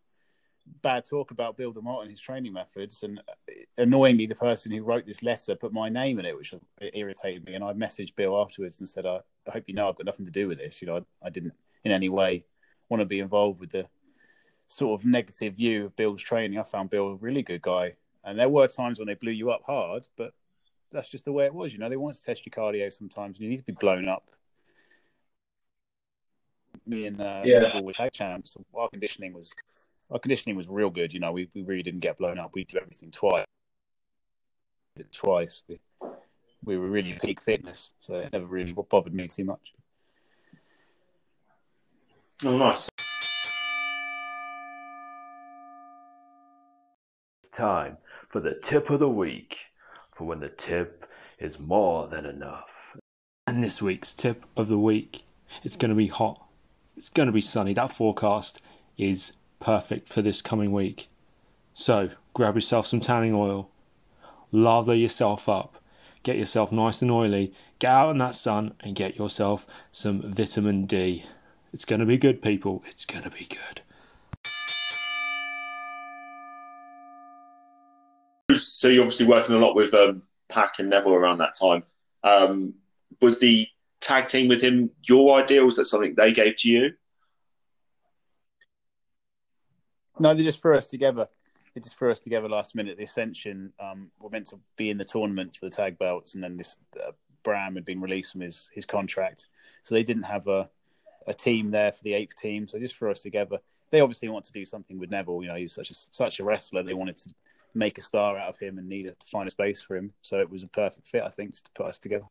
[0.83, 3.03] bad talk about Bill DeMott and his training methods.
[3.03, 6.55] And uh, annoyingly, the person who wrote this letter put my name in it, which
[6.81, 7.55] irritated me.
[7.55, 10.27] And I messaged Bill afterwards and said, I, I hope you know I've got nothing
[10.27, 10.81] to do with this.
[10.81, 12.45] You know, I, I, didn't in any way
[12.89, 13.89] want to be involved with the
[14.69, 16.59] sort of negative view of Bill's training.
[16.59, 17.95] I found Bill a really good guy.
[18.25, 20.33] And there were times when they blew you up hard, but
[20.93, 21.73] that's just the way it was.
[21.73, 23.39] You know, they want to test your cardio sometimes.
[23.39, 24.31] And you need to be blown up.
[26.91, 27.79] Me and uh, yeah.
[27.79, 28.57] with tag champs.
[28.75, 29.53] Our conditioning was
[30.11, 31.13] our conditioning was real good.
[31.13, 32.51] You know, we, we really didn't get blown up.
[32.53, 33.45] We did everything twice.
[34.97, 35.63] Did twice.
[35.69, 35.79] We,
[36.65, 39.73] we were really peak fitness, so it never really bothered me too much.
[42.45, 42.89] Oh, nice.
[47.45, 47.99] It's time
[48.29, 49.59] for the tip of the week,
[50.17, 51.07] for when the tip
[51.39, 52.67] is more than enough.
[53.47, 55.23] And this week's tip of the week,
[55.63, 56.49] it's going to be hot.
[57.01, 57.73] It's going to be sunny.
[57.73, 58.61] That forecast
[58.99, 61.09] is perfect for this coming week.
[61.73, 63.71] So, grab yourself some tanning oil,
[64.53, 65.83] lather yourself up,
[66.25, 70.85] get yourself nice and oily, get out in that sun, and get yourself some vitamin
[70.85, 71.25] D.
[71.73, 72.85] It's going to be good, people.
[72.91, 73.81] It's going to be good.
[78.55, 81.83] So, you're obviously working a lot with um, PAC and Neville around that time.
[82.25, 82.75] Um,
[83.23, 83.67] was the
[84.01, 85.65] tag team with him your idea?
[85.65, 86.93] Was that something they gave to you?
[90.19, 91.29] No, they just threw us together.
[91.75, 92.99] They just threw us together last minute.
[92.99, 96.43] The Ascension um, were meant to be in the tournament for the tag belts, and
[96.43, 99.47] then this uh, Bram had been released from his his contract,
[99.83, 100.69] so they didn't have a
[101.27, 102.67] a team there for the eighth team.
[102.67, 103.59] So just threw us together.
[103.91, 105.43] They obviously want to do something with Neville.
[105.43, 106.83] You know, he's such a such a wrestler.
[106.83, 107.31] They wanted to
[107.75, 110.13] make a star out of him and needed to find a space for him.
[110.23, 112.27] So it was a perfect fit, I think, to put us together.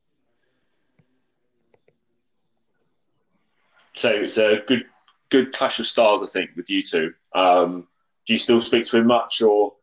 [3.94, 4.86] So it's a good
[5.30, 7.14] good clash of stars, I think, with you two.
[7.34, 7.88] Um,
[8.26, 9.74] do you still speak to him much, or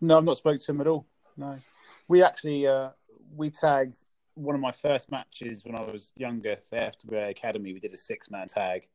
[0.00, 1.06] No, I've not spoken to him at all.
[1.36, 1.58] No,
[2.08, 2.90] we actually uh,
[3.34, 3.96] we tagged
[4.34, 7.72] one of my first matches when I was younger for FWA Academy.
[7.72, 8.88] We did a six man tag,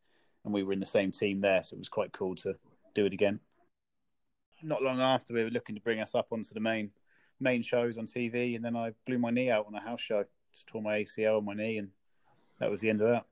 [0.46, 2.56] and we were in the same team there, so it was quite cool to
[2.94, 3.40] do it again.
[4.64, 6.92] Not long after, we were looking to bring us up onto the main
[7.40, 10.24] main shows on TV, and then I blew my knee out on a house show.
[10.54, 11.90] Just tore my ACL on my knee, and
[12.62, 13.26] that was the end of that.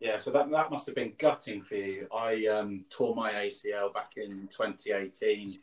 [0.00, 2.08] Yeah, so that that must have been gutting for you.
[2.12, 5.58] I um, tore my ACL back in 2018,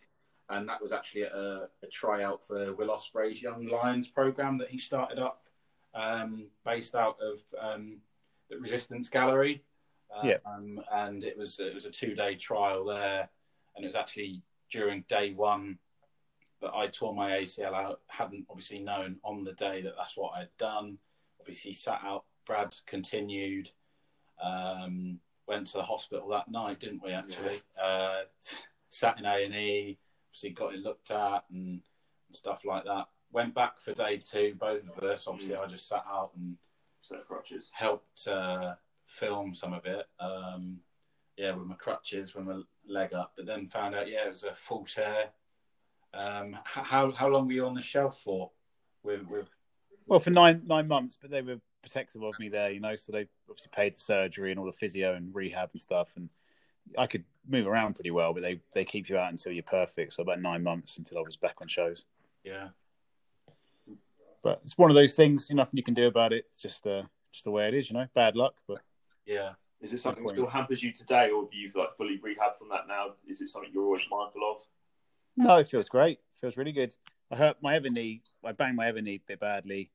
[0.50, 4.78] and that was actually a, a tryout for Will Ospreay's Young Lions program that he
[4.78, 5.42] started up,
[5.96, 7.98] um, based out of um,
[8.50, 9.63] the Resistance Gallery.
[10.24, 10.38] Yeah.
[10.46, 13.28] Um, and it was it was a two day trial there,
[13.76, 15.80] and it was actually during day one
[16.62, 18.02] that I tore my ACL out.
[18.06, 21.00] Hadn't obviously known on the day that that's what I'd done.
[21.40, 22.26] Obviously sat out.
[22.47, 23.69] Brad continued.
[24.43, 27.12] Um, went to the hospital that night, didn't we?
[27.12, 28.21] Actually, uh,
[28.89, 29.97] sat in A and E.
[30.29, 31.81] Obviously got it looked at and,
[32.27, 33.07] and stuff like that.
[33.31, 35.27] Went back for day two, both of us.
[35.27, 36.57] Obviously, I just sat out and
[37.01, 37.71] Set of crutches.
[37.73, 40.05] helped uh, film some of it.
[40.19, 40.77] Um,
[41.38, 44.43] yeah, with my crutches, with my leg up, but then found out, yeah, it was
[44.43, 45.29] a full tear.
[46.13, 48.51] Um, how how long were you on the shelf for?
[49.03, 49.47] With with
[50.07, 52.95] Well, for nine nine months, but they were protective of me there, you know.
[52.95, 56.30] So they obviously paid the surgery and all the physio and rehab and stuff, and
[56.97, 58.34] I could move around pretty well.
[58.34, 60.13] But they they keep you out until you're perfect.
[60.13, 62.06] So about nine months until I was back on shows.
[62.43, 62.69] yeah,
[64.43, 65.47] But it's one of those things.
[65.50, 66.45] You know, nothing you can do about it.
[66.50, 67.89] It's just uh, just the way it is.
[67.89, 68.56] You know, bad luck.
[68.67, 68.80] But
[69.26, 69.54] yeah.
[69.80, 72.69] Is it something that still hampers you today, or have you like fully rehabbed from
[72.69, 73.13] that now?
[73.28, 74.58] Is it something you're always mindful of?
[75.38, 76.13] no, it feels great.
[76.17, 76.95] It feels really good.
[77.30, 78.23] I hurt my other knee.
[78.43, 79.91] I banged my other knee a bit badly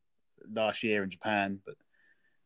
[0.52, 1.76] last year in Japan, but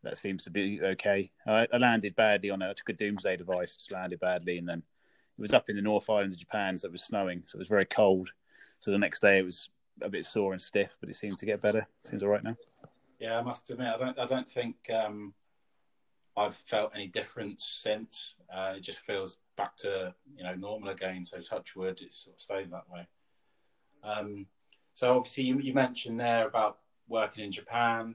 [0.03, 1.31] that seems to be okay.
[1.47, 2.71] I, I landed badly on it.
[2.71, 5.83] I took a doomsday device, just landed badly, and then it was up in the
[5.83, 8.31] North Islands of Japan, so it was snowing, so it was very cold.
[8.79, 9.69] So the next day it was
[10.03, 11.87] a bit sore and stiff, but it seems to get better.
[12.05, 12.57] Seems all right now.
[13.19, 15.33] Yeah, I must admit, I don't, I don't think um,
[16.37, 18.35] I've felt any difference since.
[18.53, 21.25] Uh, it just feels back to you know normal again.
[21.25, 23.09] So touch wood, it sort of stays that way.
[24.05, 24.47] Um,
[24.93, 28.15] so obviously, you, you mentioned there about working in Japan.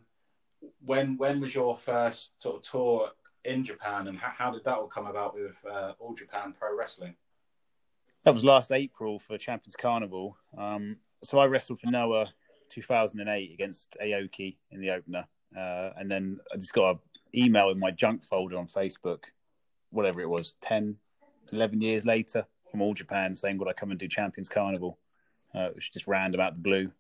[0.84, 3.10] When when was your first sort of tour
[3.43, 6.75] in Japan, and how, how did that all come about with uh, All Japan Pro
[6.77, 7.15] Wrestling?
[8.23, 10.38] That was last April for Champions Carnival.
[10.56, 12.27] Um, so I wrestled for Noah
[12.69, 15.25] 2008 against Aoki in the opener,
[15.58, 16.99] uh, and then I just got an
[17.34, 19.23] email in my junk folder on Facebook,
[19.89, 20.95] whatever it was, 10,
[21.51, 24.99] 11 years later from All Japan saying, "Would I come and do Champions Carnival?"
[25.54, 26.91] Uh, was just random out the blue.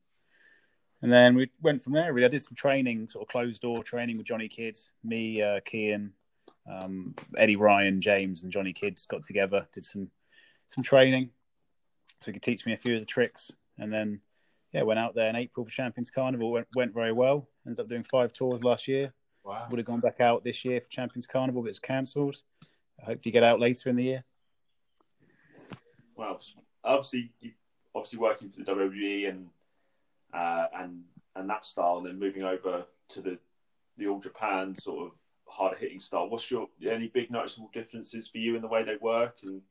[1.01, 2.13] And then we went from there.
[2.13, 5.59] Really, I did some training, sort of closed door training with Johnny Kidd, me, uh,
[5.61, 6.11] Kian,
[6.71, 10.09] um, Eddie Ryan, James, and Johnny Kidd got together, did some
[10.67, 11.29] some training,
[12.21, 13.51] so he could teach me a few of the tricks.
[13.77, 14.21] And then,
[14.71, 16.51] yeah, went out there in April for Champions Carnival.
[16.51, 17.49] Went, went very well.
[17.65, 19.13] Ended up doing five tours last year.
[19.43, 19.67] Wow.
[19.69, 22.37] Would have gone back out this year for Champions Carnival, but it's cancelled.
[23.01, 24.23] I hope to get out later in the year.
[26.15, 26.39] Well,
[26.83, 27.33] obviously,
[27.95, 29.47] obviously working for the WWE and
[30.33, 31.01] uh, and
[31.35, 33.37] and that style, and then moving over to the
[33.97, 35.17] the All Japan sort of
[35.47, 36.29] harder hitting style.
[36.29, 39.37] What's your any big noticeable differences for you in the way they work?
[39.43, 39.61] And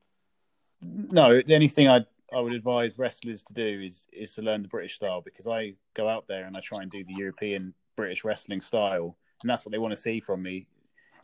[0.83, 4.63] No, the only thing I I would advise wrestlers to do is is to learn
[4.63, 7.75] the British style because I go out there and I try and do the European
[7.97, 10.67] British wrestling style, and that's what they want to see from me.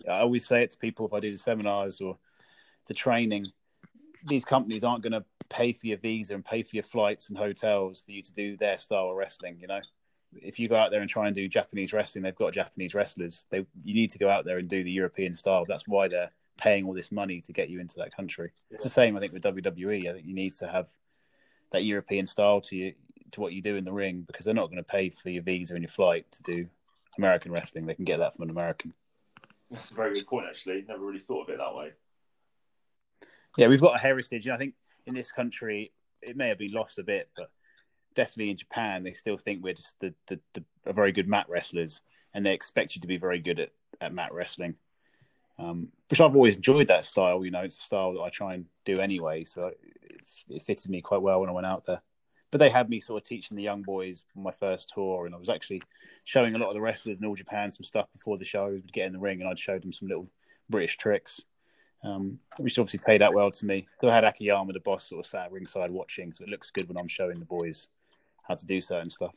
[0.08, 2.18] I always say it to people if I do the seminars or
[2.86, 3.46] the training.
[4.26, 7.38] These companies aren't going to pay for your visa and pay for your flights and
[7.38, 9.58] hotels for you to do their style of wrestling.
[9.60, 9.80] You know,
[10.34, 13.46] if you go out there and try and do Japanese wrestling, they've got Japanese wrestlers.
[13.50, 15.64] They you need to go out there and do the European style.
[15.66, 18.52] That's why they're paying all this money to get you into that country.
[18.70, 20.08] It's the same, I think, with WWE.
[20.08, 20.88] I think you need to have
[21.72, 22.94] that European style to you
[23.32, 25.42] to what you do in the ring because they're not going to pay for your
[25.42, 26.66] visa and your flight to do
[27.18, 27.86] American wrestling.
[27.86, 28.94] They can get that from an American.
[29.70, 30.46] that's a very good point.
[30.48, 31.92] Actually, never really thought of it that way.
[33.56, 34.74] Yeah, we've got a heritage, and I think
[35.06, 35.92] in this country
[36.22, 37.50] it may have been lost a bit, but
[38.14, 42.00] definitely in Japan they still think we're just the, the, the very good mat wrestlers,
[42.34, 44.74] and they expect you to be very good at, at mat wrestling.
[45.58, 47.42] Um, which I've always enjoyed that style.
[47.42, 49.78] You know, it's a style that I try and do anyway, so it,
[50.50, 52.02] it fitted me quite well when I went out there.
[52.50, 55.34] But they had me sort of teaching the young boys on my first tour, and
[55.34, 55.82] I was actually
[56.24, 58.66] showing a lot of the wrestlers in all Japan some stuff before the show.
[58.66, 60.28] Would get in the ring, and I'd show them some little
[60.68, 61.42] British tricks,
[62.02, 63.86] um, which obviously played out well to me.
[64.00, 66.88] So I had Akiyama, the boss, sort of sat ringside watching, so it looks good
[66.88, 67.88] when I'm showing the boys
[68.46, 69.34] how to do certain stuff.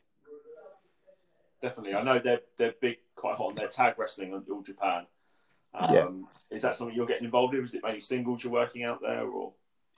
[1.61, 5.05] Definitely, I know they're they're big, quite hot on their tag wrestling on All Japan.
[5.73, 6.55] Um, Yeah.
[6.55, 7.63] Is that something you're getting involved in?
[7.63, 9.53] Is it mainly singles you're working out there, or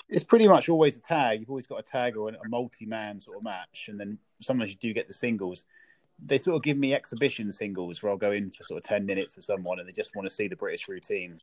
[0.09, 1.39] it's pretty much always a tag.
[1.39, 4.77] You've always got a tag or a multi-man sort of match, and then sometimes you
[4.77, 5.63] do get the singles.
[6.23, 9.05] They sort of give me exhibition singles where I'll go in for sort of ten
[9.05, 11.37] minutes with someone, and they just want to see the British routine,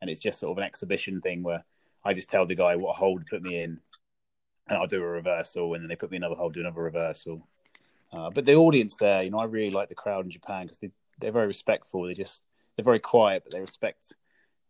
[0.00, 1.64] and it's just sort of an exhibition thing where
[2.04, 3.80] I just tell the guy what hold to put me in,
[4.68, 7.46] and I'll do a reversal, and then they put me another hold, do another reversal.
[8.12, 10.78] Uh, but the audience there, you know, I really like the crowd in Japan because
[10.78, 12.04] they they're very respectful.
[12.04, 12.42] They just
[12.76, 14.14] they're very quiet, but they respect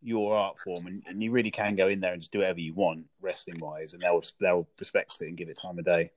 [0.02, 2.60] your art form, and, and you really can go in there and just do whatever
[2.60, 6.10] you want, wrestling wise, and they'll they'll respect it and give it time of day.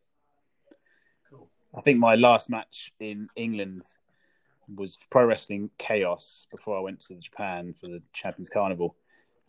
[1.30, 1.50] Cool.
[1.76, 3.84] I think my last match in England
[4.74, 8.96] was pro wrestling chaos before I went to Japan for the Champions Carnival,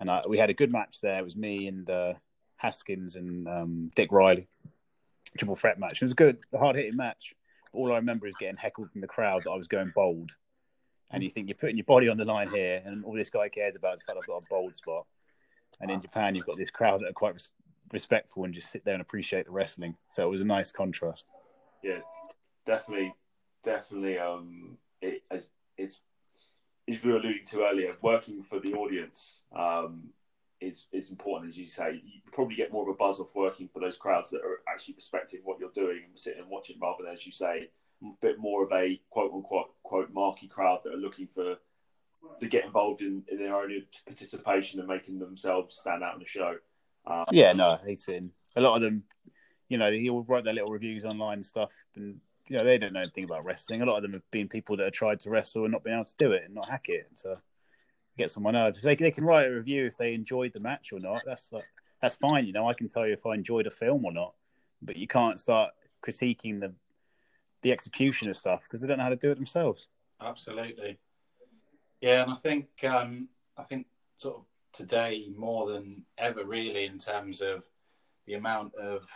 [0.05, 1.19] and I, we had a good match there.
[1.19, 2.13] It was me and uh,
[2.57, 4.47] Haskins and um, Dick Riley,
[5.39, 6.03] triple threat match.
[6.03, 7.35] It was good, hard hitting match.
[7.73, 10.33] All I remember is getting heckled from the crowd that I was going bold
[11.11, 13.49] and you think you're putting your body on the line here, and all this guy
[13.49, 15.07] cares about is the fact I've got a bold spot.
[15.81, 17.49] And in Japan, you've got this crowd that are quite res-
[17.93, 19.97] respectful and just sit there and appreciate the wrestling.
[20.11, 21.27] So it was a nice contrast.
[21.83, 21.99] Yeah,
[22.67, 23.15] definitely,
[23.63, 24.19] definitely.
[24.19, 26.01] Um, it as it's
[26.89, 30.11] as we were alluding to earlier, working for the audience um,
[30.61, 31.51] is is important.
[31.51, 34.31] As you say, you probably get more of a buzz off working for those crowds
[34.31, 37.33] that are actually respecting what you're doing and sitting and watching, rather than as you
[37.33, 37.69] say,
[38.03, 41.57] a bit more of a quote unquote quote marquee crowd that are looking for
[42.41, 43.71] to get involved in, in their own
[44.07, 46.57] participation and making themselves stand out in the show.
[47.07, 48.25] Um, Yeah, no, hate it.
[48.57, 49.05] A lot of them,
[49.69, 52.79] you know, they all write their little reviews online and stuff, and you know they
[52.79, 53.83] don't know anything about wrestling.
[53.83, 55.95] A lot of them have been people that have tried to wrestle and not been
[55.95, 57.09] able to do it and not hack it.
[57.15, 57.37] So
[58.19, 58.81] get someone else.
[58.81, 61.23] They they can write a review if they enjoyed the match or not.
[61.25, 61.65] That's like,
[62.01, 62.47] that's fine.
[62.47, 64.35] You know, I can tell you if I enjoyed a film or not,
[64.83, 65.71] but you can't start
[66.05, 66.75] critiquing the
[67.63, 69.89] the execution of stuff because they don't know how to do it themselves.
[70.21, 70.99] Absolutely.
[72.01, 76.99] Yeah, and I think um, I think sort of today more than ever, really, in
[76.99, 77.67] terms of
[78.27, 79.07] the amount of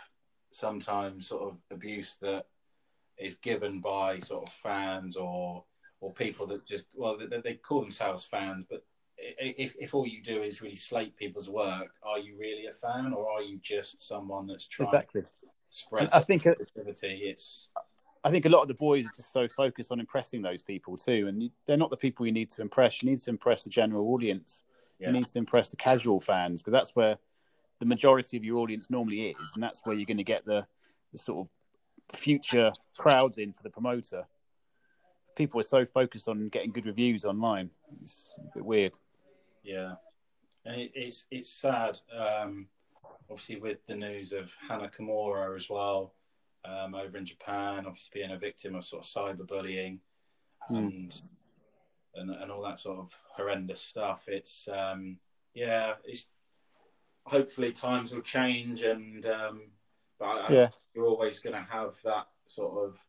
[0.51, 2.47] sometimes sort of abuse that
[3.19, 5.63] is given by sort of fans or
[6.01, 8.83] or people that just well they, they call themselves fans, but
[9.17, 13.13] if if all you do is really slate people's work, are you really a fan
[13.13, 15.21] or are you just someone that's trying Exactly.
[15.21, 15.27] to
[15.69, 17.23] spread And I think uh, positivity?
[17.25, 17.69] It's
[18.23, 20.97] I think a lot of the boys are just so focused on impressing those people
[20.97, 23.01] too, and you, they're not the people you need to impress.
[23.01, 24.63] You need to impress the general audience.
[24.99, 25.07] Yeah.
[25.07, 27.17] You need to impress the casual fans because that's where
[27.79, 30.65] the majority of your audience normally is, and that's where you're going to get the,
[31.13, 31.49] the sort of
[32.13, 34.25] future crowds in for the promoter.
[35.35, 37.69] People are so focused on getting good reviews online.
[38.01, 38.97] It's a bit weird.
[39.63, 39.93] Yeah,
[40.65, 41.99] and it, it's it's sad.
[42.17, 42.67] Um,
[43.29, 46.13] obviously, with the news of Hana Kimura as well
[46.65, 49.99] um, over in Japan, obviously being a victim of sort of cyberbullying
[50.69, 50.77] Mm.
[50.77, 51.21] and
[52.15, 54.25] and and all that sort of horrendous stuff.
[54.27, 55.17] It's um,
[55.53, 56.27] yeah, it's
[57.25, 59.61] hopefully times will change, and um,
[60.19, 60.69] but Yeah.
[60.93, 62.99] you're always going to have that sort of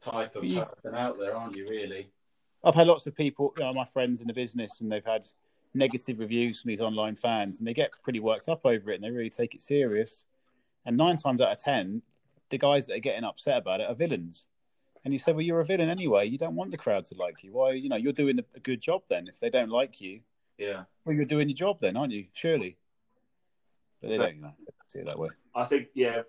[0.00, 1.66] type of person out there, aren't you?
[1.68, 2.10] Really?
[2.64, 5.24] I've had lots of people, you know, my friends in the business, and they've had
[5.74, 9.04] negative reviews from these online fans, and they get pretty worked up over it, and
[9.04, 10.24] they really take it serious.
[10.84, 12.02] And nine times out of ten,
[12.50, 14.46] the guys that are getting upset about it are villains.
[15.04, 16.26] And you say, well, you're a villain anyway.
[16.26, 17.52] You don't want the crowd to like you.
[17.52, 17.72] Why?
[17.72, 19.28] You know, you're doing a good job then.
[19.28, 20.20] If they don't like you,
[20.58, 20.84] Yeah.
[21.04, 22.26] well, you're doing your job then, aren't you?
[22.32, 22.76] Surely.
[24.00, 24.54] But they So- don't you know,
[24.88, 25.28] see it that way.
[25.54, 26.22] I think, yeah,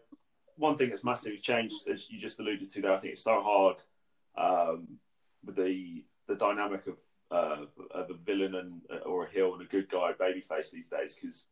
[0.55, 3.41] one thing that's massively changed, as you just alluded to there, I think it's so
[3.41, 3.77] hard
[4.37, 4.99] um,
[5.45, 6.99] with the the dynamic of,
[7.31, 11.15] uh, of a villain and or a heel and a good guy, babyface these days,
[11.15, 11.45] because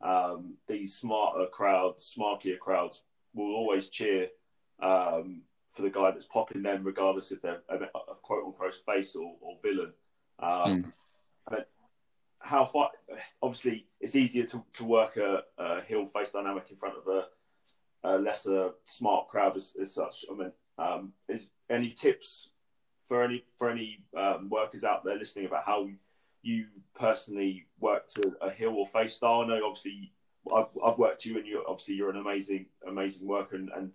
[0.00, 3.02] um, these smarter crowds, smarkier crowds,
[3.34, 4.28] will always cheer
[4.80, 9.16] um, for the guy that's popping them, regardless if they're a, a quote unquote face
[9.16, 9.92] or, or villain.
[10.38, 10.92] Um,
[11.50, 11.68] But
[12.42, 12.90] how far?
[13.42, 17.26] Obviously, it's easier to, to work a, a heel face dynamic in front of a,
[18.08, 20.24] a lesser smart crowd as, as such.
[20.30, 22.50] I mean, um, is any tips
[23.06, 25.88] for any for any um, workers out there listening about how
[26.42, 26.66] you
[26.98, 29.42] personally work to a heel or face style?
[29.42, 30.12] I know obviously
[30.54, 33.92] I've, I've worked you, and you obviously you're an amazing amazing worker, and, and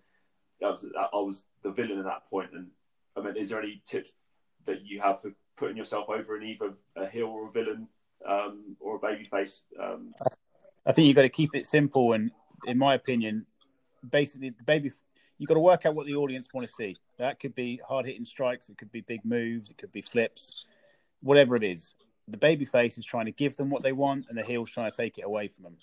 [0.64, 2.52] I was I was the villain at that point.
[2.54, 2.68] And
[3.16, 4.12] I mean, is there any tips
[4.66, 7.88] that you have for putting yourself over in either a heel or a villain
[8.28, 9.64] um, or a babyface?
[9.82, 10.14] Um,
[10.86, 12.32] I think you've got to keep it simple, and
[12.66, 13.46] in my opinion,
[14.10, 14.92] basically the baby,
[15.38, 16.96] you've got to work out what the audience want to see.
[17.18, 20.66] That could be hard hitting strikes, it could be big moves, it could be flips,
[21.22, 21.96] whatever it is.
[22.28, 24.92] The baby face is trying to give them what they want, and the heel's trying
[24.92, 25.78] to take it away from them.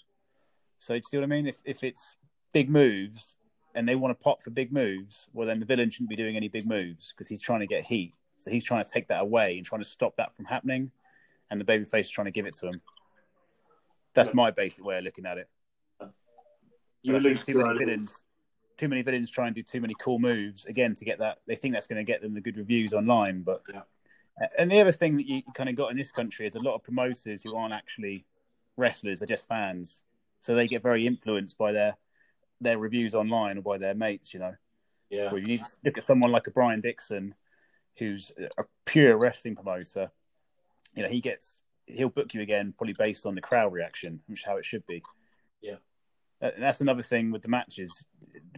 [0.79, 1.47] So, do you see what I mean?
[1.47, 2.17] If if it's
[2.53, 3.37] big moves
[3.75, 6.37] and they want to pop for big moves, well, then the villain shouldn't be doing
[6.37, 8.13] any big moves because he's trying to get heat.
[8.37, 10.91] So he's trying to take that away and trying to stop that from happening,
[11.51, 12.81] and the baby face is trying to give it to him.
[14.15, 15.49] That's my basic way of looking at it.
[17.03, 18.25] you But I think alluded too many villains.
[18.77, 21.39] Too many villains try and do too many cool moves again to get that.
[21.47, 23.43] They think that's going to get them the good reviews online.
[23.43, 23.83] But Yeah.
[24.59, 26.75] and the other thing that you kind of got in this country is a lot
[26.75, 28.25] of promoters who aren't actually
[28.77, 30.03] wrestlers; they're just fans.
[30.41, 31.97] So they get very influenced by their
[32.61, 34.35] their reviews online or by their mates.
[34.35, 34.55] You know,
[35.11, 37.35] Yeah, where you need to look at someone like a Brian Dixon,
[37.97, 40.11] who's a pure wrestling promoter.
[40.95, 44.41] You know, he gets he'll book you again probably based on the crowd reaction, which
[44.41, 45.03] is how it should be.
[45.61, 45.77] Yeah.
[46.43, 48.07] Uh, And that's another thing with the matches.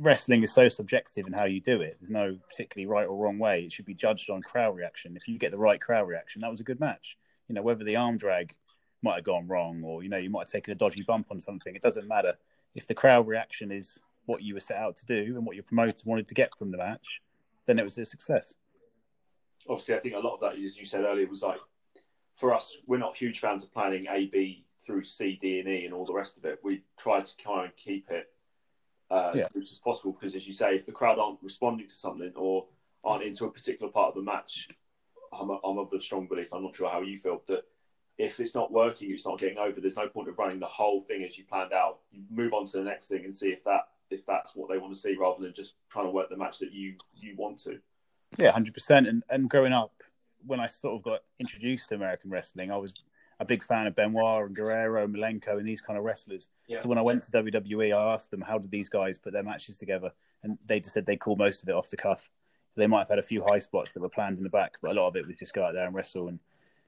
[0.00, 1.96] Wrestling is so subjective in how you do it.
[2.00, 3.64] There's no particularly right or wrong way.
[3.64, 5.16] It should be judged on crowd reaction.
[5.16, 7.16] If you get the right crowd reaction, that was a good match.
[7.48, 8.54] You know, whether the arm drag
[9.02, 11.40] might have gone wrong or, you know, you might have taken a dodgy bump on
[11.40, 12.34] something, it doesn't matter.
[12.74, 15.62] If the crowd reaction is what you were set out to do and what your
[15.62, 17.20] promoter wanted to get from the match,
[17.66, 18.54] then it was a success.
[19.68, 21.60] obviously, I think a lot of that, as you said earlier, was like
[22.36, 25.84] for us, we're not huge fans of planning A, B through C, D, and E,
[25.86, 26.60] and all the rest of it.
[26.62, 28.30] We try to kind of keep it
[29.10, 29.44] uh, Yeah.
[29.46, 32.32] as loose as possible because, as you say, if the crowd aren't responding to something
[32.36, 32.66] or
[33.04, 34.68] aren't into a particular part of the match,
[35.32, 36.52] I'm, a, I'm of the strong belief.
[36.52, 37.64] I'm not sure how you feel that
[38.18, 39.80] if it's not working, it's not getting over.
[39.80, 42.00] There's no point of running the whole thing as you planned out.
[42.10, 44.78] You move on to the next thing and see if that if that's what they
[44.78, 47.58] want to see, rather than just trying to work the match that you you want
[47.60, 47.78] to.
[48.38, 49.06] Yeah, hundred percent.
[49.06, 50.02] And and growing up,
[50.46, 52.94] when I sort of got introduced to American wrestling, I was
[53.38, 56.48] a big fan of Benoit and Guerrero, Malenko, and these kind of wrestlers.
[56.66, 56.78] Yeah.
[56.78, 59.42] So when I went to WWE, I asked them how did these guys put their
[59.42, 62.30] matches together, and they just said they called most of it off the cuff.
[62.76, 64.90] They might have had a few high spots that were planned in the back, but
[64.90, 66.28] a lot of it was just go out there and wrestle.
[66.28, 66.38] And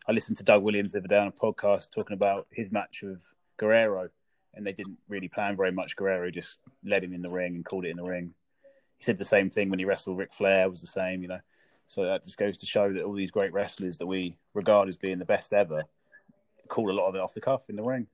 [0.06, 3.02] I listened to Doug Williams the other day on a podcast talking about his match
[3.02, 3.22] with
[3.56, 4.08] Guerrero,
[4.54, 5.96] and they didn't really plan very much.
[5.96, 8.34] Guerrero just led him in the ring and called it in the ring.
[8.98, 11.40] He said the same thing when he wrestled Ric Flair was the same, you know.
[11.88, 14.96] So that just goes to show that all these great wrestlers that we regard as
[14.98, 15.84] being the best ever
[16.68, 18.06] call a lot of it off the cuff in the ring.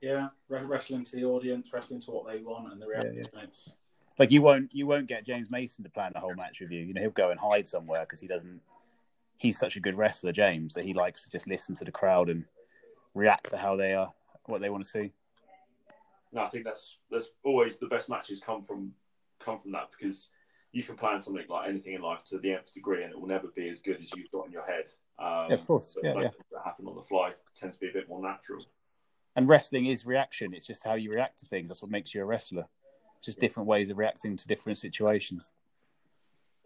[0.00, 3.24] yeah, wrestling to the audience, wrestling to what they want, and the reaction.
[3.40, 3.74] It's
[4.18, 6.80] Like you won't you won't get James Mason to plan a whole match with you.
[6.80, 8.60] You know he'll go and hide somewhere because he doesn't.
[9.38, 12.28] He's such a good wrestler, James, that he likes to just listen to the crowd
[12.28, 12.44] and
[13.14, 14.12] react to how they are,
[14.46, 15.12] what they want to see.
[16.32, 18.92] No, I think that's that's always the best matches come from
[19.38, 20.30] come from that because
[20.72, 23.28] you can plan something like anything in life to the nth degree, and it will
[23.28, 24.90] never be as good as you've got in your head.
[25.18, 25.96] Um, Yeah, of course.
[26.02, 26.30] Yeah, yeah.
[26.50, 28.64] that happen on the fly tends to be a bit more natural.
[29.36, 30.54] And wrestling is reaction.
[30.54, 31.68] It's just how you react to things.
[31.68, 32.66] That's what makes you a wrestler.
[33.22, 35.52] Just different ways of reacting to different situations.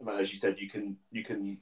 [0.01, 1.59] Mean, as you said, you can you can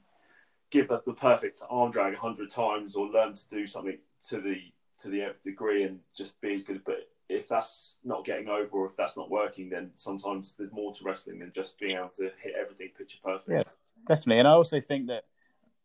[0.70, 4.40] give the, the perfect arm drag a hundred times, or learn to do something to
[4.40, 4.56] the
[5.00, 6.82] to the nth degree, and just be as good.
[6.84, 10.92] But if that's not getting over, or if that's not working, then sometimes there's more
[10.92, 13.50] to wrestling than just being able to hit everything picture perfect.
[13.50, 13.62] Yeah.
[14.06, 14.40] Definitely.
[14.40, 15.24] And I also think that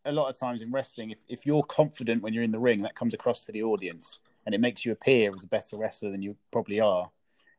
[0.06, 2.82] a lot of times in wrestling, if, if you're confident when you're in the ring,
[2.82, 6.12] that comes across to the audience and it makes you appear as a better wrestler
[6.12, 7.10] than you probably are.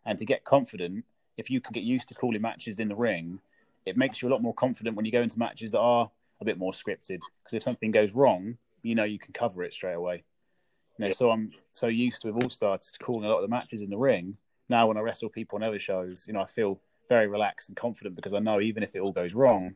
[0.05, 1.05] And to get confident,
[1.37, 3.41] if you can get used to calling matches in the ring,
[3.87, 6.11] it makes you a lot more confident when you go into matches that are
[6.41, 7.21] a bit more scripted.
[7.43, 10.25] Because if something goes wrong, you know you can cover it straight away.
[11.01, 11.15] You know, Yeah.
[11.15, 13.89] so I'm so used to with All Stars calling a lot of the matches in
[13.89, 14.37] the ring.
[14.69, 16.79] Now when I wrestle people on other shows, you know, I feel
[17.09, 19.75] very relaxed and confident because I know even if it all goes wrong,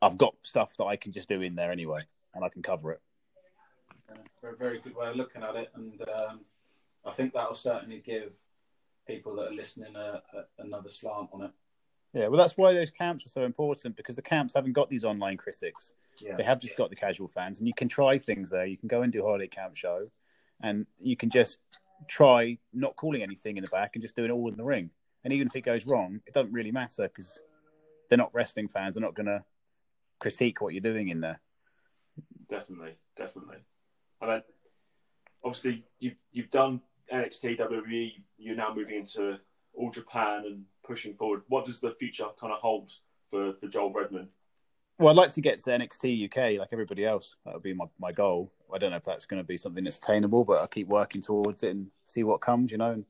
[0.00, 2.00] I've got stuff that I can just do in there anyway,
[2.34, 3.02] and I can cover it.
[4.40, 6.40] very, very good way of looking at it, and um,
[7.04, 8.32] I think that'll certainly give
[9.06, 11.50] people that are listening a, a, another slant on it.
[12.14, 15.04] Yeah, well, that's why those camps are so important because the camps haven't got these
[15.04, 15.92] online critics.
[16.18, 18.64] Yeah, They have just got the casual fans, and you can try things there.
[18.64, 20.10] You can go and do a holiday camp show,
[20.62, 21.58] and you can just
[22.08, 24.90] try not calling anything in the back and just doing it all in the ring.
[25.24, 27.40] And even if it goes wrong, it doesn't really matter because
[28.08, 28.94] they're not wrestling fans.
[28.94, 29.44] They're not going to
[30.18, 31.40] critique what you're doing in there.
[32.48, 33.58] Definitely, definitely.
[34.20, 34.42] I mean,
[35.44, 36.80] obviously, you've you've done
[37.12, 38.12] NXT, WWE.
[38.38, 39.38] You're now moving into
[39.74, 41.42] All Japan and pushing forward.
[41.48, 42.92] What does the future kind of hold
[43.30, 44.28] for, for Joel Redman?
[45.00, 47.36] Well, I'd like to get to NXT UK like everybody else.
[47.46, 48.52] That would be my, my goal.
[48.70, 51.22] I don't know if that's going to be something that's attainable, but I'll keep working
[51.22, 52.90] towards it and see what comes, you know.
[52.90, 53.06] And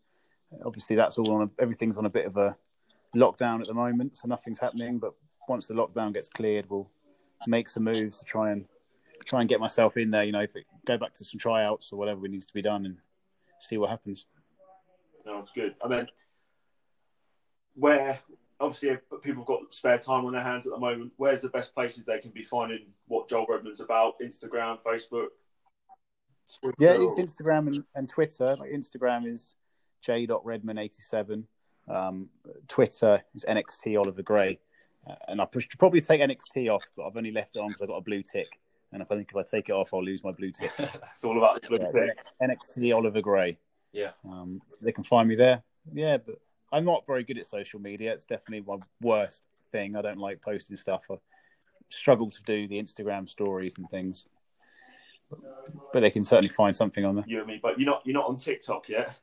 [0.64, 2.56] obviously, that's all on a, everything's on a bit of a
[3.16, 5.00] lockdown at the moment, so nothing's happening.
[5.00, 5.14] But
[5.48, 6.88] once the lockdown gets cleared, we'll
[7.48, 8.66] make some moves to try and
[9.24, 10.22] try and get myself in there.
[10.22, 12.86] You know, if it, go back to some tryouts or whatever needs to be done
[12.86, 12.98] and
[13.58, 14.26] see what happens.
[15.26, 15.74] No, it's good.
[15.82, 16.06] I mean,
[17.74, 18.20] where
[18.60, 21.12] obviously if people have got spare time on their hands at the moment.
[21.16, 24.14] Where's the best places they can be finding what Joel Redman's about?
[24.20, 25.28] Instagram, Facebook.
[26.60, 28.56] Twitter, Yeah, it's or- Instagram and, and Twitter.
[28.56, 29.54] Like Instagram is
[30.02, 31.44] j.redman87.
[31.88, 32.28] Um,
[32.68, 34.58] Twitter is NXT Oliver Grey.
[35.08, 37.82] Uh, and I should probably take NXT off, but I've only left it on because
[37.82, 38.60] I've got a blue tick.
[38.92, 40.72] And if I think if I take it off, I'll lose my blue tick.
[40.78, 42.18] it's all about the Yeah, tick.
[42.42, 43.56] NXT Oliver Grey.
[43.92, 44.10] Yeah.
[44.24, 45.62] Um, they can find me there.
[45.92, 46.40] Yeah, but
[46.72, 48.12] I'm not very good at social media.
[48.12, 49.96] It's definitely my worst thing.
[49.96, 51.02] I don't like posting stuff.
[51.10, 51.16] I
[51.88, 54.26] struggle to do the Instagram stories and things.
[55.92, 57.24] But they can certainly find something on there.
[57.26, 59.16] You and me, but you're not you're not on TikTok yet.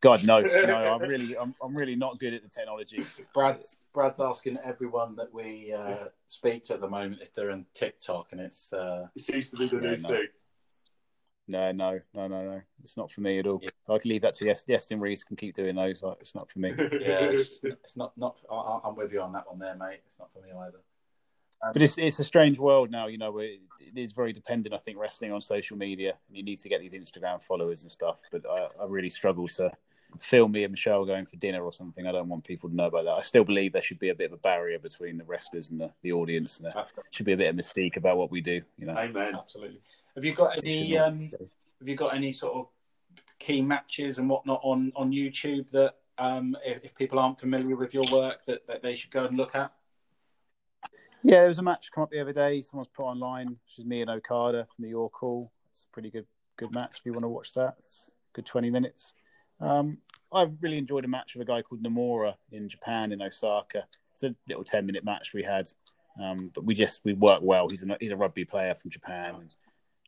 [0.00, 3.04] God no, no, I'm really, I'm, I'm really not good at the technology.
[3.32, 7.66] Brad's Brad's asking everyone that we uh, speak to at the moment if they're on
[7.72, 10.26] TikTok, and it's uh, it seems to be the Yeah, new thing.
[11.52, 12.62] No, no, no, no, no.
[12.82, 13.60] It's not for me at all.
[13.86, 16.02] I can leave that to Iestyn Rees can keep doing those.
[16.02, 16.70] Like, It's not for me.
[16.78, 18.36] yeah, it's, it's not not.
[18.50, 20.00] I, I'm with you on that one there, mate.
[20.06, 20.80] It's not for me either.
[21.62, 23.36] Um, but it's it's a strange world now, you know.
[23.38, 26.70] It, it is very dependent, I think, wrestling on social media, and you need to
[26.70, 28.22] get these Instagram followers and stuff.
[28.32, 29.70] But I, I really struggle to
[30.18, 32.06] film me and Michelle going for dinner or something.
[32.06, 33.14] I don't want people to know about that.
[33.14, 35.80] I still believe there should be a bit of a barrier between the wrestlers and
[35.80, 38.62] the, the audience, and there should be a bit of mystique about what we do.
[38.78, 39.34] You know, Amen.
[39.34, 39.80] Absolutely.
[40.14, 40.98] Have you got any?
[40.98, 41.30] Um,
[41.78, 42.66] have you got any sort of
[43.38, 47.92] key matches and whatnot on on YouTube that um, if, if people aren't familiar with
[47.92, 49.72] your work that, that they should go and look at?
[51.24, 52.62] Yeah, there was a match come up the other day.
[52.62, 55.52] Someone's put online, which is me and Okada from the York Hall.
[55.70, 56.98] It's a pretty good good match.
[56.98, 59.14] If you want to watch that, it's a good twenty minutes.
[59.62, 59.98] Um,
[60.32, 63.86] I really enjoyed a match with a guy called Nomura in Japan in Osaka.
[64.12, 65.68] It's a little ten minute match we had,
[66.20, 67.68] um, but we just we work well.
[67.68, 69.54] He's a he's a rugby player from Japan, and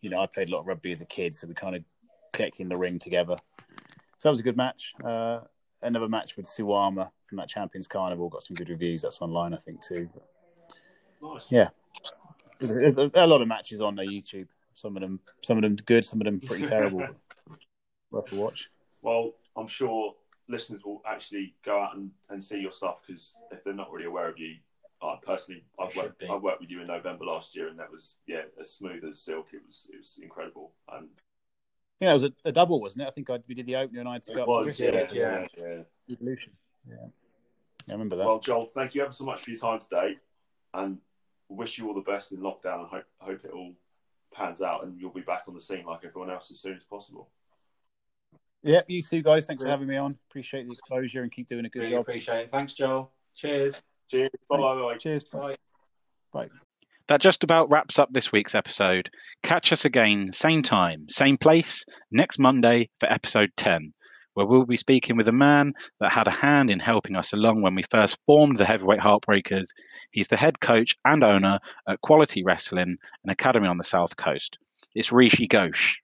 [0.01, 1.85] you know I played a lot of rugby as a kid, so we kind of
[2.33, 3.37] clicked in the ring together.
[4.19, 4.93] So that was a good match.
[5.05, 5.41] Uh,
[5.83, 9.03] another match with Suwama from that Champions Carnival got some good reviews.
[9.03, 10.09] That's online, I think, too.
[11.23, 11.47] Nice.
[11.51, 11.69] Yeah.
[12.59, 14.49] There's, there's a, a lot of matches on their YouTube.
[14.75, 17.07] Some of them, some of them good, some of them pretty terrible.
[18.11, 18.71] Worth a watch.
[19.03, 20.15] Well, I'm sure
[20.49, 24.07] listeners will actually go out and, and see your stuff because if they're not really
[24.07, 24.57] aware of you,
[25.03, 26.25] I personally, I've They should worked.
[26.31, 29.21] I worked with you in November last year, and that was yeah, as smooth as
[29.21, 29.49] silk.
[29.53, 31.09] It was it was incredible, and
[32.01, 33.09] Yeah, it was a, a double, wasn't it?
[33.09, 34.77] I think I, we did the opener and I had to go it up was
[34.77, 35.47] to yeah, yeah, yeah.
[35.57, 35.83] yeah.
[36.11, 36.53] Evolution.
[36.89, 36.97] Yeah.
[37.87, 38.27] yeah, I remember that.
[38.27, 40.17] Well, Joel, thank you ever so much for your time today,
[40.73, 40.99] and
[41.49, 42.81] wish you all the best in lockdown.
[42.81, 43.73] And hope hope it all
[44.33, 46.85] pans out, and you'll be back on the scene like everyone else as soon as
[46.85, 47.29] possible.
[48.65, 50.19] Yeah, you too, guys, thanks for having me on.
[50.31, 52.01] Appreciate the exposure and keep doing a good Really job.
[52.03, 52.51] appreciate it.
[52.51, 53.13] Thanks, Joel.
[53.35, 53.81] Cheers.
[54.11, 54.31] Cheers.
[54.49, 54.97] Bye bye.
[54.99, 55.25] Cheers.
[55.25, 55.57] Bye.
[56.33, 56.49] Bye.
[57.09, 59.11] That just about wraps up this week's episode.
[59.43, 63.93] Catch us again, same time, same place, next Monday for episode 10,
[64.33, 67.61] where we'll be speaking with a man that had a hand in helping us along
[67.61, 69.67] when we first formed the Heavyweight Heartbreakers.
[70.13, 74.57] He's the head coach and owner at Quality Wrestling, an academy on the South Coast.
[74.95, 75.97] It's Rishi Ghosh.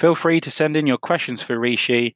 [0.00, 2.14] Feel free to send in your questions for Rishi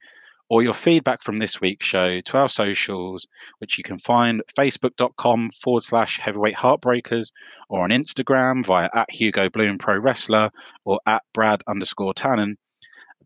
[0.49, 3.27] or your feedback from this week's show to our socials,
[3.59, 7.31] which you can find facebook.com forward slash heavyweight heartbreakers
[7.69, 10.49] or on Instagram via at Hugo Bloom Pro Wrestler
[10.83, 12.55] or at Brad underscore Tannen.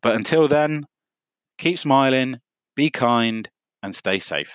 [0.02, 0.86] But until then,
[1.58, 2.36] keep smiling,
[2.76, 3.50] be kind,
[3.82, 4.52] and stay safe.